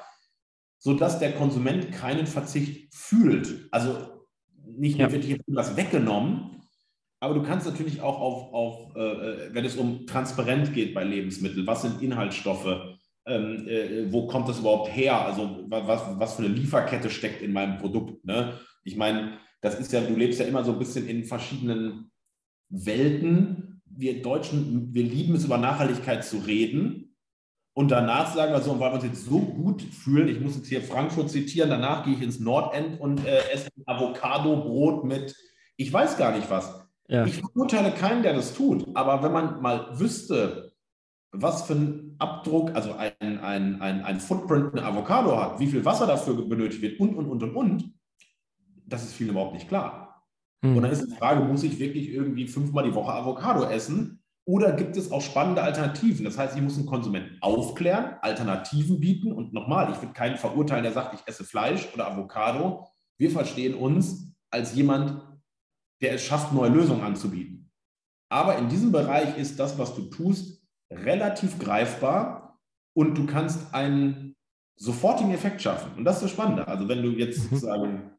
[0.78, 3.68] sodass der Konsument keinen Verzicht fühlt.
[3.70, 4.11] Also
[4.76, 5.12] nicht mehr ja.
[5.12, 6.62] wird hier irgendwas weggenommen,
[7.20, 11.66] aber du kannst natürlich auch auf, auf äh, wenn es um Transparenz geht bei Lebensmitteln,
[11.66, 12.96] was sind Inhaltsstoffe,
[13.26, 17.52] ähm, äh, wo kommt das überhaupt her, also was, was für eine Lieferkette steckt in
[17.52, 18.24] meinem Produkt.
[18.24, 18.58] Ne?
[18.82, 22.10] Ich meine, das ist ja, du lebst ja immer so ein bisschen in verschiedenen
[22.68, 23.80] Welten.
[23.86, 27.11] Wir Deutschen, wir lieben es, über Nachhaltigkeit zu reden.
[27.74, 30.68] Und danach sagen wir so, weil wir uns jetzt so gut fühlen, ich muss jetzt
[30.68, 35.34] hier Frankfurt zitieren, danach gehe ich ins Nordend und äh, esse Avocado-Brot mit,
[35.76, 36.86] ich weiß gar nicht was.
[37.08, 37.24] Ja.
[37.24, 40.72] Ich verurteile keinen, der das tut, aber wenn man mal wüsste,
[41.30, 45.84] was für ein Abdruck, also ein, ein, ein, ein Footprint eine Avocado hat, wie viel
[45.84, 47.94] Wasser dafür benötigt wird und, und, und, und, und,
[48.86, 50.22] das ist vielen überhaupt nicht klar.
[50.62, 50.76] Hm.
[50.76, 54.21] Und dann ist die Frage, muss ich wirklich irgendwie fünfmal die Woche Avocado essen?
[54.44, 56.24] Oder gibt es auch spannende Alternativen?
[56.24, 59.32] Das heißt, ich muss einen Konsumenten aufklären, Alternativen bieten.
[59.32, 62.88] Und nochmal, ich will keinen verurteilen, der sagt, ich esse Fleisch oder Avocado.
[63.18, 65.22] Wir verstehen uns als jemand,
[66.00, 67.70] der es schafft, neue Lösungen anzubieten.
[68.28, 72.58] Aber in diesem Bereich ist das, was du tust, relativ greifbar
[72.94, 74.34] und du kannst einen
[74.76, 75.92] sofortigen Effekt schaffen.
[75.96, 76.66] Und das ist das Spannende.
[76.66, 77.56] Also wenn du jetzt mhm.
[77.56, 78.10] sozusagen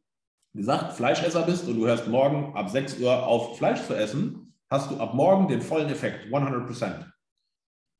[0.53, 4.43] gesagt Fleischesser bist und du hörst morgen ab 6 Uhr auf Fleisch zu essen,
[4.74, 6.84] hast du ab morgen den vollen Effekt, 100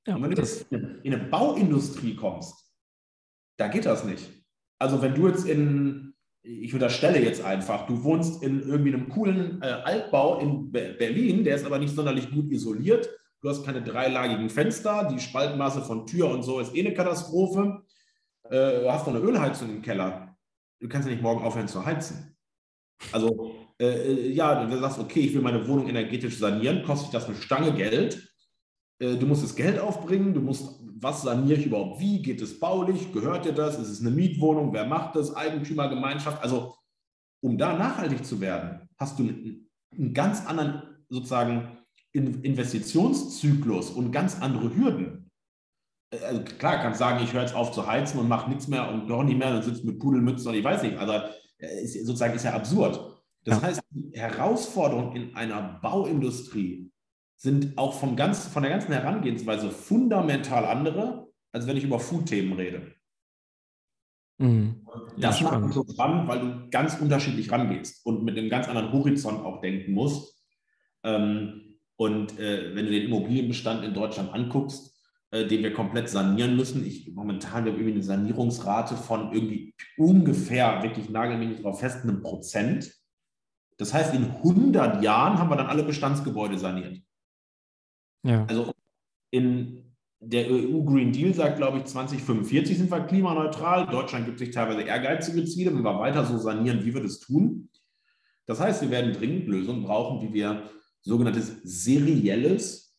[0.08, 2.56] Ja, und wenn du jetzt in eine Bauindustrie kommst,
[3.58, 4.28] da geht das nicht.
[4.80, 9.62] Also wenn du jetzt in, ich unterstelle jetzt einfach, du wohnst in irgendwie einem coolen
[9.62, 13.08] äh, Altbau in Be Berlin, der ist aber nicht sonderlich gut isoliert.
[13.42, 17.84] Du hast keine dreilagigen Fenster, die Spaltmaße von Tür und so ist eh eine Katastrophe.
[18.46, 20.36] Äh, du hast noch eine Ölheizung im Keller.
[20.80, 22.33] Du kannst ja nicht morgen aufhören zu heizen.
[23.12, 27.26] Also äh, äh, ja, du sagst, okay, ich will meine Wohnung energetisch sanieren, kostet das
[27.26, 28.34] eine Stange Geld.
[29.00, 32.22] Äh, du musst das Geld aufbringen, du musst, was saniere ich überhaupt wie?
[32.22, 33.12] Geht es baulich?
[33.12, 33.80] Gehört dir das?
[33.80, 34.72] Ist es eine Mietwohnung?
[34.74, 35.36] Wer macht das?
[35.36, 36.42] Eigentümergemeinschaft?
[36.42, 36.76] Also,
[37.42, 41.78] um da nachhaltig zu werden, hast du einen, ganz anderen sozusagen
[42.14, 45.30] Investitionszyklus und ganz andere Hürden.
[46.12, 48.90] Äh, also klar, kannst sagen, ich höre jetzt auf zu heizen und mache nichts mehr
[48.90, 50.98] und doch nicht mehr, dann sitzt mit Pudelmützen und ich weiß nicht.
[50.98, 51.28] Also
[51.58, 53.24] ist, sozusagen ist ja absurd.
[53.44, 53.68] Das ja.
[53.68, 56.92] heißt, die Herausforderungen in einer Bauindustrie
[57.36, 62.54] sind auch von, ganz, von der ganzen Herangehensweise fundamental andere, als wenn ich über Food-Themen
[62.54, 62.94] rede.
[64.38, 64.86] Mhm.
[65.18, 68.68] Das ja, macht es so spannend, weil du ganz unterschiedlich rangehst und mit einem ganz
[68.68, 70.42] anderen Horizont auch denken musst.
[71.04, 74.93] Ähm, und äh, wenn du den Immobilienbestand in Deutschland anguckst, äh,
[75.34, 81.10] den wir komplett sanieren müssen, ich momentan habe irgendwie eine Sanierungsrate von irgendwie ungefähr, wirklich
[81.10, 82.94] nagel mich nicht drauf fest, einem Prozent.
[83.78, 87.02] Das heißt, in 100 Jahren haben wir dann alle Bestandsgebäude saniert.
[88.24, 88.46] Ja.
[88.46, 88.74] Also
[89.32, 93.88] in der EU Green Deal sagt, glaube ich, 2045 sind wir klimaneutral.
[93.88, 97.70] Deutschland gibt sich teilweise ehrgeizige Ziele, wenn wir weiter so sanieren, wie wir das tun.
[98.46, 100.70] Das heißt, wir werden dringend Lösungen brauchen, wie wir
[101.02, 102.96] sogenanntes serielles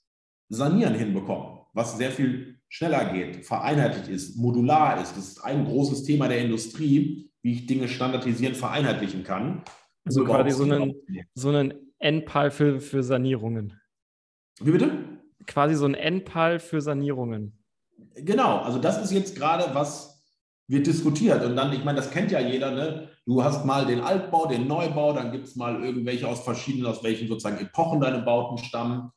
[0.50, 5.16] Sanieren hinbekommen, was sehr viel schneller geht, vereinheitlicht ist, modular ist.
[5.16, 9.62] Das ist ein großes Thema der Industrie, wie ich Dinge standardisieren, vereinheitlichen kann.
[10.06, 10.94] Also quasi so einen,
[11.34, 13.80] so einen NPAL für, für Sanierungen.
[14.60, 15.20] Wie bitte?
[15.46, 17.58] Quasi so ein NPAL für Sanierungen.
[18.14, 20.22] Genau, also das ist jetzt gerade, was
[20.68, 21.44] wird diskutiert.
[21.44, 23.10] Und dann, ich meine, das kennt ja jeder, ne?
[23.26, 27.02] Du hast mal den Altbau, den Neubau, dann gibt es mal irgendwelche aus verschiedenen, aus
[27.02, 29.10] welchen sozusagen Epochen deine Bauten stammen.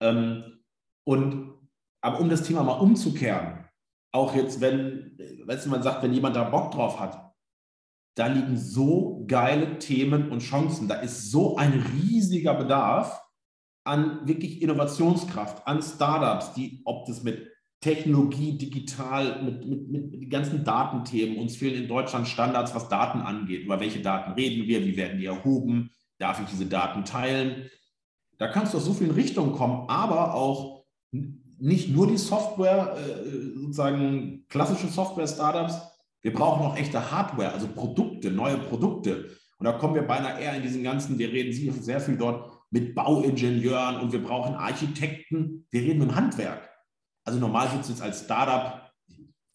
[0.00, 0.60] Ähm,
[1.04, 1.61] und
[2.02, 3.64] aber um das Thema mal umzukehren,
[4.12, 7.32] auch jetzt, wenn, weißt man sagt, wenn jemand da Bock drauf hat,
[8.14, 10.86] da liegen so geile Themen und Chancen.
[10.86, 13.22] Da ist so ein riesiger Bedarf
[13.84, 17.48] an wirklich Innovationskraft, an Startups, die, ob das mit
[17.80, 21.38] Technologie, digital, mit, mit, mit, mit den ganzen Datenthemen.
[21.38, 23.64] Uns fehlen in Deutschland Standards, was Daten angeht.
[23.64, 24.84] Über welche Daten reden wir?
[24.84, 25.90] Wie werden die erhoben?
[26.18, 27.68] Darf ich diese Daten teilen?
[28.38, 30.71] Da kannst du aus so vielen Richtungen kommen, aber auch
[31.62, 35.76] nicht nur die Software, äh, sozusagen klassische Software-Startups,
[36.20, 39.30] wir brauchen auch echte Hardware, also Produkte, neue Produkte.
[39.58, 42.94] Und da kommen wir beinahe eher in diesen ganzen, wir reden sehr viel dort mit
[42.94, 45.66] Bauingenieuren und wir brauchen Architekten.
[45.70, 46.68] Wir reden mit dem Handwerk.
[47.24, 48.90] Also normal sitzt jetzt als Startup,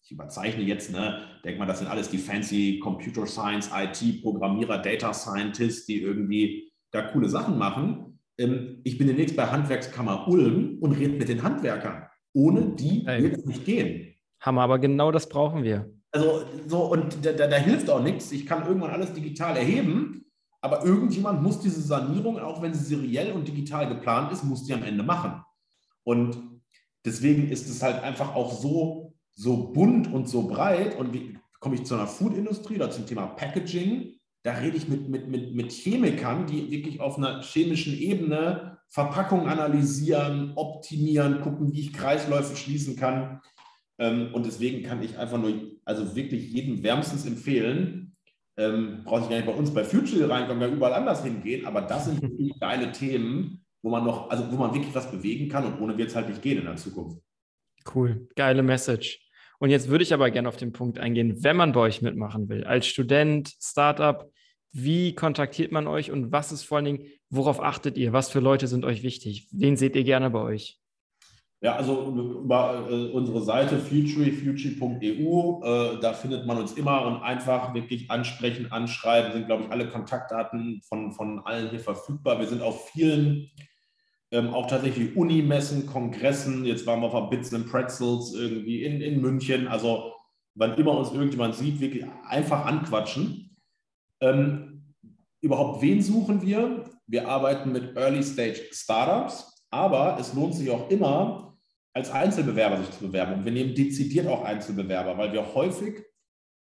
[0.02, 4.78] ich überzeichne jetzt, ne, denkt man, das sind alles die fancy Computer Science, IT, Programmierer,
[4.78, 8.17] Data Scientists, die irgendwie da coole Sachen machen.
[8.38, 12.04] Ähm, ich bin demnächst bei Handwerkskammer Ulm und rede mit den Handwerkern.
[12.32, 14.14] Ohne die wird es nicht gehen.
[14.40, 15.90] Hammer, aber genau das brauchen wir.
[16.12, 18.32] Also so, und da, da, da hilft auch nichts.
[18.32, 20.24] Ich kann irgendwann alles digital erheben,
[20.60, 24.74] aber irgendjemand muss diese Sanierung, auch wenn sie seriell und digital geplant ist, muss die
[24.74, 25.42] am Ende machen.
[26.04, 26.38] Und
[27.04, 30.98] deswegen ist es halt einfach auch so, so bunt und so breit.
[30.98, 34.17] Und wie komme ich zu einer Foodindustrie oder zum Thema Packaging?
[34.44, 39.48] Da rede ich mit, mit, mit, mit Chemikern, die wirklich auf einer chemischen Ebene Verpackungen
[39.48, 43.40] analysieren, optimieren, gucken, wie ich Kreisläufe schließen kann.
[43.98, 45.52] Ähm, und deswegen kann ich einfach nur,
[45.84, 48.16] also wirklich jedem wärmstens empfehlen,
[48.56, 51.82] ähm, brauche ich gar nicht bei uns bei Future reinkommen, kann überall anders hingehen, aber
[51.82, 55.64] das sind wirklich geile Themen, wo man noch, also wo man wirklich was bewegen kann
[55.64, 57.18] und ohne wird es halt nicht gehen in der Zukunft.
[57.94, 59.27] Cool, geile Message.
[59.58, 62.48] Und jetzt würde ich aber gerne auf den Punkt eingehen, wenn man bei euch mitmachen
[62.48, 64.30] will, als Student, Startup,
[64.72, 68.12] wie kontaktiert man euch und was ist vor allen Dingen, worauf achtet ihr?
[68.12, 69.48] Was für Leute sind euch wichtig?
[69.50, 70.78] Wen seht ihr gerne bei euch?
[71.60, 77.74] Ja, also über äh, unsere Seite futurefuture.eu, äh, da findet man uns immer und einfach
[77.74, 82.38] wirklich ansprechen, anschreiben, sind, glaube ich, alle Kontaktdaten von, von allen hier verfügbar.
[82.38, 83.50] Wir sind auf vielen,
[84.30, 89.20] ähm, auch tatsächlich Unimessen, Kongressen, jetzt waren wir auf Bits and Pretzels irgendwie in, in
[89.20, 90.12] München, also
[90.54, 93.56] wann immer uns irgendjemand sieht, wirklich einfach anquatschen.
[94.20, 94.94] Ähm,
[95.40, 96.84] überhaupt wen suchen wir?
[97.06, 101.56] Wir arbeiten mit Early Stage Startups, aber es lohnt sich auch immer,
[101.94, 103.34] als Einzelbewerber sich zu bewerben.
[103.34, 106.04] Und wir nehmen dezidiert auch Einzelbewerber, weil wir häufig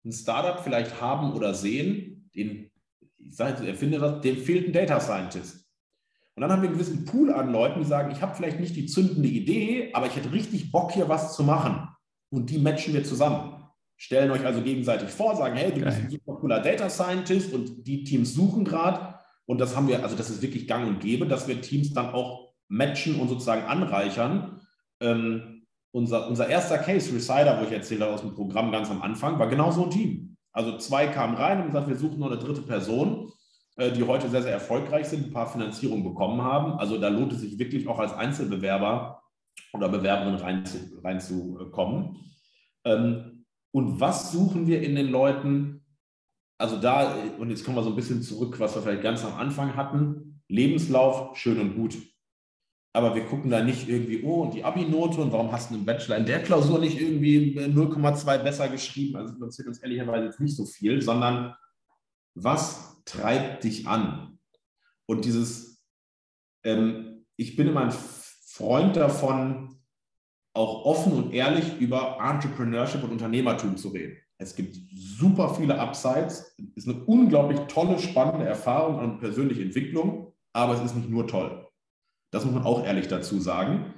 [0.05, 2.71] ein Startup vielleicht haben oder sehen, den,
[3.19, 5.62] ich sage, erfinde das, dem fehlt ein Data Scientist.
[6.35, 8.74] Und dann haben wir einen gewissen Pool an Leuten, die sagen, ich habe vielleicht nicht
[8.74, 11.89] die zündende Idee, aber ich hätte richtig Bock, hier was zu machen.
[12.30, 13.55] Und die matchen wir zusammen.
[13.99, 15.85] Stellen euch also gegenseitig vor, sagen, hey, du Geil.
[15.85, 19.14] bist ein super cooler Data Scientist und die Teams suchen gerade.
[19.45, 22.11] Und das haben wir, also das ist wirklich gang und gäbe, dass wir Teams dann
[22.14, 24.62] auch matchen und sozusagen anreichern
[25.01, 29.39] ähm, unser, unser erster Case, Resider, wo ich erzähle aus dem Programm ganz am Anfang,
[29.39, 30.37] war genau so ein Team.
[30.53, 33.30] Also zwei kamen rein und gesagt, wir suchen noch eine dritte Person,
[33.79, 36.73] die heute sehr, sehr erfolgreich sind, ein paar Finanzierungen bekommen haben.
[36.75, 39.23] Also da lohnt es sich wirklich auch als Einzelbewerber
[39.73, 42.03] oder Bewerberin reinzukommen.
[42.05, 42.16] Rein
[42.85, 45.85] ähm, und was suchen wir in den Leuten?
[46.59, 49.35] Also da, und jetzt kommen wir so ein bisschen zurück, was wir vielleicht ganz am
[49.35, 50.43] Anfang hatten.
[50.49, 51.97] Lebenslauf, schön und gut
[52.95, 55.87] aber wir gucken da nicht irgendwie, oh, und die Abi-Note und warum hast du einen
[55.87, 59.16] Bachelor in der Klausur nicht irgendwie 0,2 besser geschrieben?
[59.16, 61.55] Also interessiert uns ehrlicherweise jetzt nicht so viel, sondern
[62.35, 64.39] was treibt dich an?
[65.07, 65.83] Und dieses,
[66.64, 69.80] ähm, ich bin immer ein Freund davon,
[70.55, 74.18] auch offen und ehrlich über Entrepreneurship und Unternehmertum zu reden.
[74.39, 80.33] Es gibt super viele Upsides, es ist eine unglaublich tolle, spannende Erfahrung und persönliche Entwicklung,
[80.53, 81.66] aber es ist nicht nur toll.
[82.30, 83.95] Das muss man auch ehrlich dazu sagen.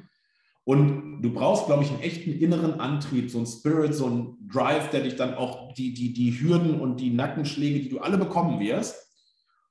[0.65, 4.91] Und du brauchst, glaube ich, einen echten inneren Antrieb, so einen Spirit, so einen Drive,
[4.91, 8.61] der dich dann auch die, die, die Hürden und die Nackenschläge, die du alle bekommen
[8.61, 8.97] wirst.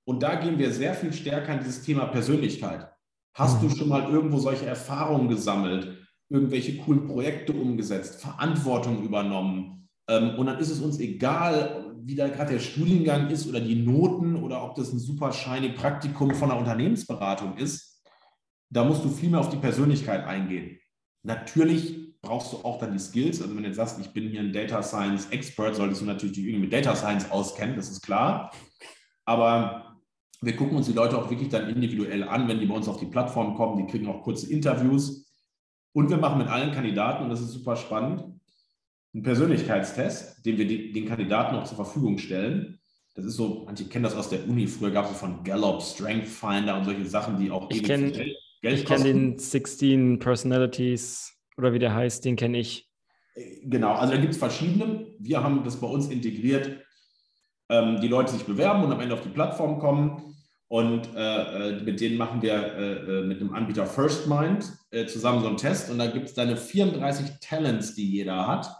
[0.06, 2.90] Und da gehen wir sehr viel stärker in dieses Thema Persönlichkeit.
[3.34, 3.76] Hast du mhm.
[3.76, 5.98] schon mal irgendwo solche Erfahrungen gesammelt,
[6.30, 9.90] irgendwelche coolen Projekte umgesetzt, Verantwortung übernommen?
[10.08, 13.76] Ähm, und dann ist es uns egal, wie da gerade der Studiengang ist oder die
[13.76, 17.94] Noten oder ob das ein super shiny Praktikum von einer Unternehmensberatung ist
[18.74, 20.80] da musst du viel mehr auf die Persönlichkeit eingehen.
[21.24, 23.42] Natürlich brauchst du auch dann die Skills.
[23.42, 26.36] Also wenn du jetzt sagst, ich bin hier ein Data Science Expert, solltest du natürlich
[26.36, 28.52] die irgendwie mit Data Science auskennen, das ist klar.
[29.26, 30.00] Aber
[30.42, 32.98] wir gucken uns die Leute auch wirklich dann individuell an, wenn die bei uns auf
[32.98, 33.78] die Plattform kommen.
[33.78, 35.32] Die kriegen auch kurze Interviews.
[35.94, 38.24] Und wir machen mit allen Kandidaten, und das ist super spannend,
[39.14, 42.80] einen Persönlichkeitstest, den wir den Kandidaten auch zur Verfügung stellen.
[43.16, 44.66] Das ist so, manche kennen das aus der Uni.
[44.66, 48.34] Früher gab es von Gallup, Strength Finder und solche Sachen, die auch ich ewig kenn,
[48.64, 52.90] Geld ich kenne den 16 Personalities oder wie der heißt, den kenne ich.
[53.64, 55.14] Genau, also da gibt es verschiedene.
[55.20, 56.80] Wir haben das bei uns integriert,
[57.70, 60.36] ähm, die Leute sich bewerben und am Ende auf die Plattform kommen.
[60.70, 65.42] Und äh, äh mit denen machen wir äh, äh, mit dem Anbieter FirstMind äh, zusammen
[65.42, 65.92] so einen Test.
[65.92, 68.74] Und da gibt es deine 34 Talents, die jeder hat,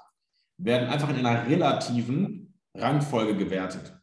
[0.58, 3.94] werden einfach in einer relativen Rangfolge gewertet.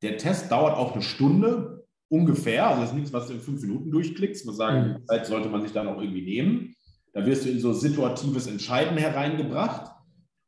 [0.00, 1.73] Der Test dauert auch eine Stunde,
[2.08, 4.46] ungefähr, also das ist nichts, was du in fünf Minuten durchklickst.
[4.46, 4.96] Wir sagen, mhm.
[4.96, 6.74] die Zeit sollte man sich dann auch irgendwie nehmen.
[7.12, 9.92] Da wirst du in so situatives Entscheiden hereingebracht.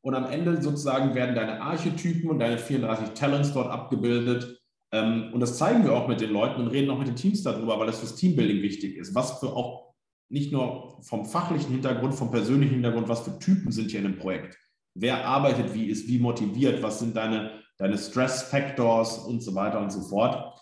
[0.03, 4.61] Und am Ende sozusagen werden deine Archetypen und deine 34 Talents dort abgebildet.
[4.93, 7.43] Ähm, und das zeigen wir auch mit den Leuten und reden auch mit den Teams
[7.43, 9.15] darüber, weil das fürs Teambuilding wichtig ist.
[9.15, 9.95] Was für auch
[10.29, 14.19] nicht nur vom fachlichen Hintergrund, vom persönlichen Hintergrund, was für Typen sind hier in einem
[14.19, 14.57] Projekt.
[14.95, 19.93] Wer arbeitet wie, ist wie motiviert, was sind deine, deine Stress-Factors und so weiter und
[19.93, 20.59] so fort.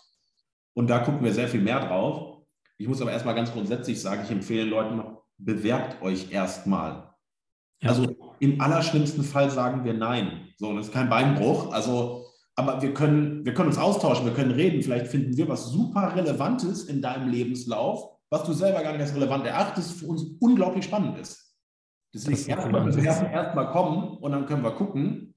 [0.75, 2.43] Und da gucken wir sehr viel mehr drauf.
[2.77, 5.01] Ich muss aber erstmal ganz grundsätzlich sagen, ich empfehle Leuten,
[5.37, 7.13] bewerbt euch erstmal.
[7.81, 7.89] Ja.
[7.89, 8.07] Also
[8.39, 10.49] im allerschlimmsten Fall sagen wir nein.
[10.57, 11.71] So, das ist kein Beinbruch.
[11.71, 14.81] Also, aber wir können, wir können uns austauschen, wir können reden.
[14.81, 19.15] Vielleicht finden wir was super Relevantes in deinem Lebenslauf, was du selber gar nicht als
[19.15, 21.55] relevant erachtest, für uns unglaublich spannend ist.
[22.13, 25.33] Deswegen erstmal bewerben, erstmal kommen und dann können wir gucken.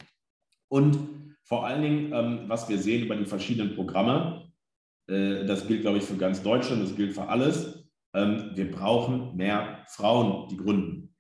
[0.68, 0.98] Und
[1.44, 4.47] vor allen Dingen, ähm, was wir sehen über die verschiedenen Programme,
[5.08, 7.84] äh, das gilt, glaube ich, für ganz Deutschland, das gilt für alles.
[8.14, 11.14] Ähm, wir brauchen mehr Frauen, die gründen.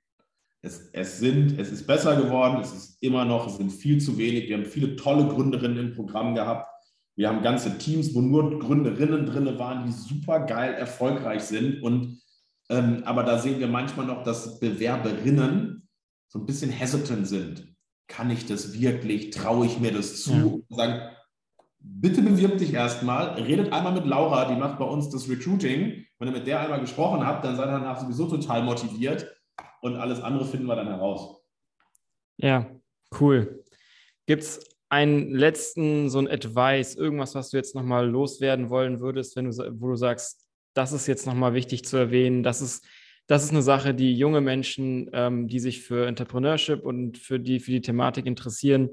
[0.60, 4.18] Es, es, sind, es ist besser geworden, es ist immer noch, es sind viel zu
[4.18, 4.48] wenig.
[4.48, 6.68] Wir haben viele tolle Gründerinnen im Programm gehabt.
[7.16, 11.82] Wir haben ganze Teams, wo nur Gründerinnen drin waren, die super geil erfolgreich sind.
[11.82, 12.20] Und,
[12.70, 15.88] ähm, aber da sehen wir manchmal noch, dass Bewerberinnen
[16.28, 17.74] so ein bisschen hesitant sind.
[18.08, 20.32] kann ich das wirklich, traue ich mir das zu?
[20.32, 20.44] Ja.
[20.44, 21.00] Und sagen,
[21.80, 26.04] bitte bewirb dich erstmal, redet einmal mit Laura, die macht bei uns das Recruiting.
[26.18, 29.34] Wenn ihr mit der einmal gesprochen habt, dann seid ihr danach sowieso total motiviert
[29.80, 31.42] und alles andere finden wir dann heraus.
[32.36, 32.66] Ja,
[33.20, 33.64] cool.
[34.26, 39.36] Gibt es einen letzten, so ein Advice, irgendwas, was du jetzt nochmal loswerden wollen würdest,
[39.36, 42.86] wenn du, wo du sagst, das ist jetzt nochmal wichtig zu erwähnen, das ist,
[43.26, 47.60] das ist eine Sache, die junge Menschen, ähm, die sich für Entrepreneurship und für die,
[47.60, 48.90] für die Thematik interessieren,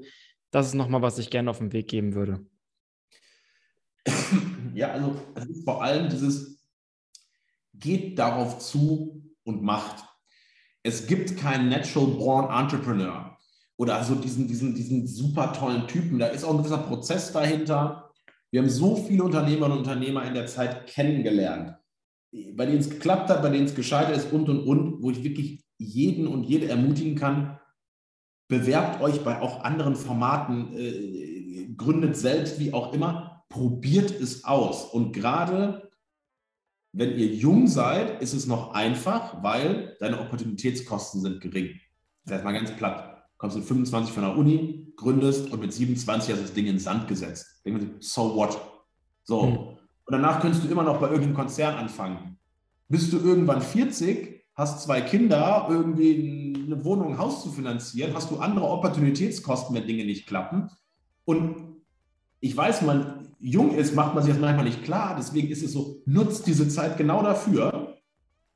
[0.50, 2.44] das ist nochmal, was ich gerne auf den Weg geben würde.
[4.74, 6.62] Ja, also es ist vor allem dieses,
[7.72, 10.04] geht darauf zu und macht.
[10.82, 13.36] Es gibt keinen Natural Born Entrepreneur
[13.78, 16.18] oder so diesen, diesen, diesen super tollen Typen.
[16.18, 18.10] Da ist auch ein gewisser Prozess dahinter.
[18.50, 21.74] Wir haben so viele Unternehmerinnen und Unternehmer in der Zeit kennengelernt,
[22.32, 25.24] bei denen es geklappt hat, bei denen es gescheitert ist und und und, wo ich
[25.24, 27.58] wirklich jeden und jede ermutigen kann,
[28.48, 34.84] bewerbt euch bei auch anderen Formaten, äh, gründet selbst, wie auch immer, probiert es aus.
[34.84, 35.90] Und gerade
[36.92, 41.78] wenn ihr jung seid, ist es noch einfach, weil deine Opportunitätskosten sind gering.
[42.24, 46.30] Das heißt mal ganz platt kommst mit 25 von der Uni, gründest und mit 27
[46.30, 47.60] hast du das Ding ins Sand gesetzt.
[47.64, 48.58] Denken so what?
[49.24, 49.42] So.
[49.42, 49.56] Mhm.
[49.56, 52.38] Und danach könntest du immer noch bei irgendeinem Konzern anfangen.
[52.88, 58.30] Bist du irgendwann 40, hast zwei Kinder, irgendwie eine Wohnung, ein Haus zu finanzieren, hast
[58.30, 60.70] du andere Opportunitätskosten, wenn Dinge nicht klappen.
[61.24, 61.75] Und
[62.40, 65.14] ich weiß, man jung ist, macht man sich das manchmal nicht klar.
[65.18, 67.96] Deswegen ist es so, nutzt diese Zeit genau dafür,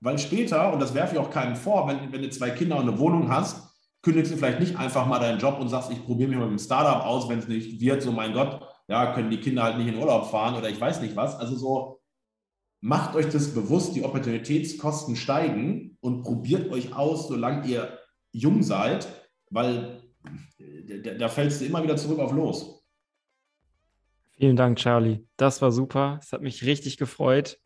[0.00, 2.88] weil später, und das werfe ich auch keinem vor, wenn, wenn du zwei Kinder und
[2.88, 3.68] eine Wohnung hast,
[4.02, 6.58] kündigst du vielleicht nicht einfach mal deinen Job und sagst, ich probiere mich mal mit
[6.58, 9.76] dem Startup aus, wenn es nicht wird, so mein Gott, ja, können die Kinder halt
[9.76, 11.36] nicht in Urlaub fahren oder ich weiß nicht was.
[11.36, 12.00] Also so,
[12.80, 17.98] macht euch das bewusst, die Opportunitätskosten steigen und probiert euch aus, solange ihr
[18.32, 19.06] jung seid,
[19.50, 20.02] weil
[20.58, 22.79] da, da fällst du immer wieder zurück auf los.
[24.40, 25.26] Vielen Dank, Charlie.
[25.36, 26.18] Das war super.
[26.22, 27.58] Es hat mich richtig gefreut.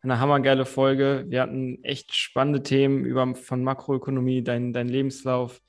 [0.00, 1.24] Eine hammergeile Folge.
[1.26, 5.60] Wir hatten echt spannende Themen über von Makroökonomie, dein, dein Lebenslauf,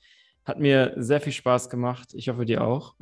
[0.44, 2.10] hat mir sehr viel Spaß gemacht.
[2.14, 2.94] Ich hoffe, dir auch.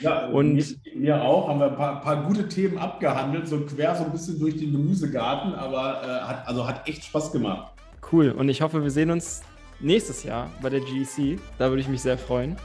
[0.00, 0.54] Ja, und
[0.94, 1.48] mir, auch.
[1.48, 4.72] Haben wir ein paar, paar, gute Themen abgehandelt, so quer so ein bisschen durch den
[4.72, 7.74] Gemüsegarten, aber äh, hat, also hat echt Spaß gemacht.
[8.10, 8.30] Cool.
[8.30, 9.42] Und ich hoffe, wir sehen uns
[9.80, 11.38] nächstes Jahr bei der GEC.
[11.58, 12.56] Da würde ich mich sehr freuen,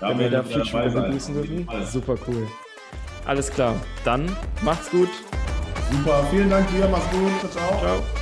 [0.00, 1.68] da wenn wir da Future begrüßen dürfen.
[1.84, 2.48] Super cool.
[3.24, 3.76] Alles klar.
[4.04, 5.08] Dann macht's gut.
[5.90, 6.24] Super.
[6.30, 6.88] Vielen Dank dir.
[6.88, 7.40] Mach's gut.
[7.40, 7.80] Ciao, ciao.
[7.80, 8.21] ciao.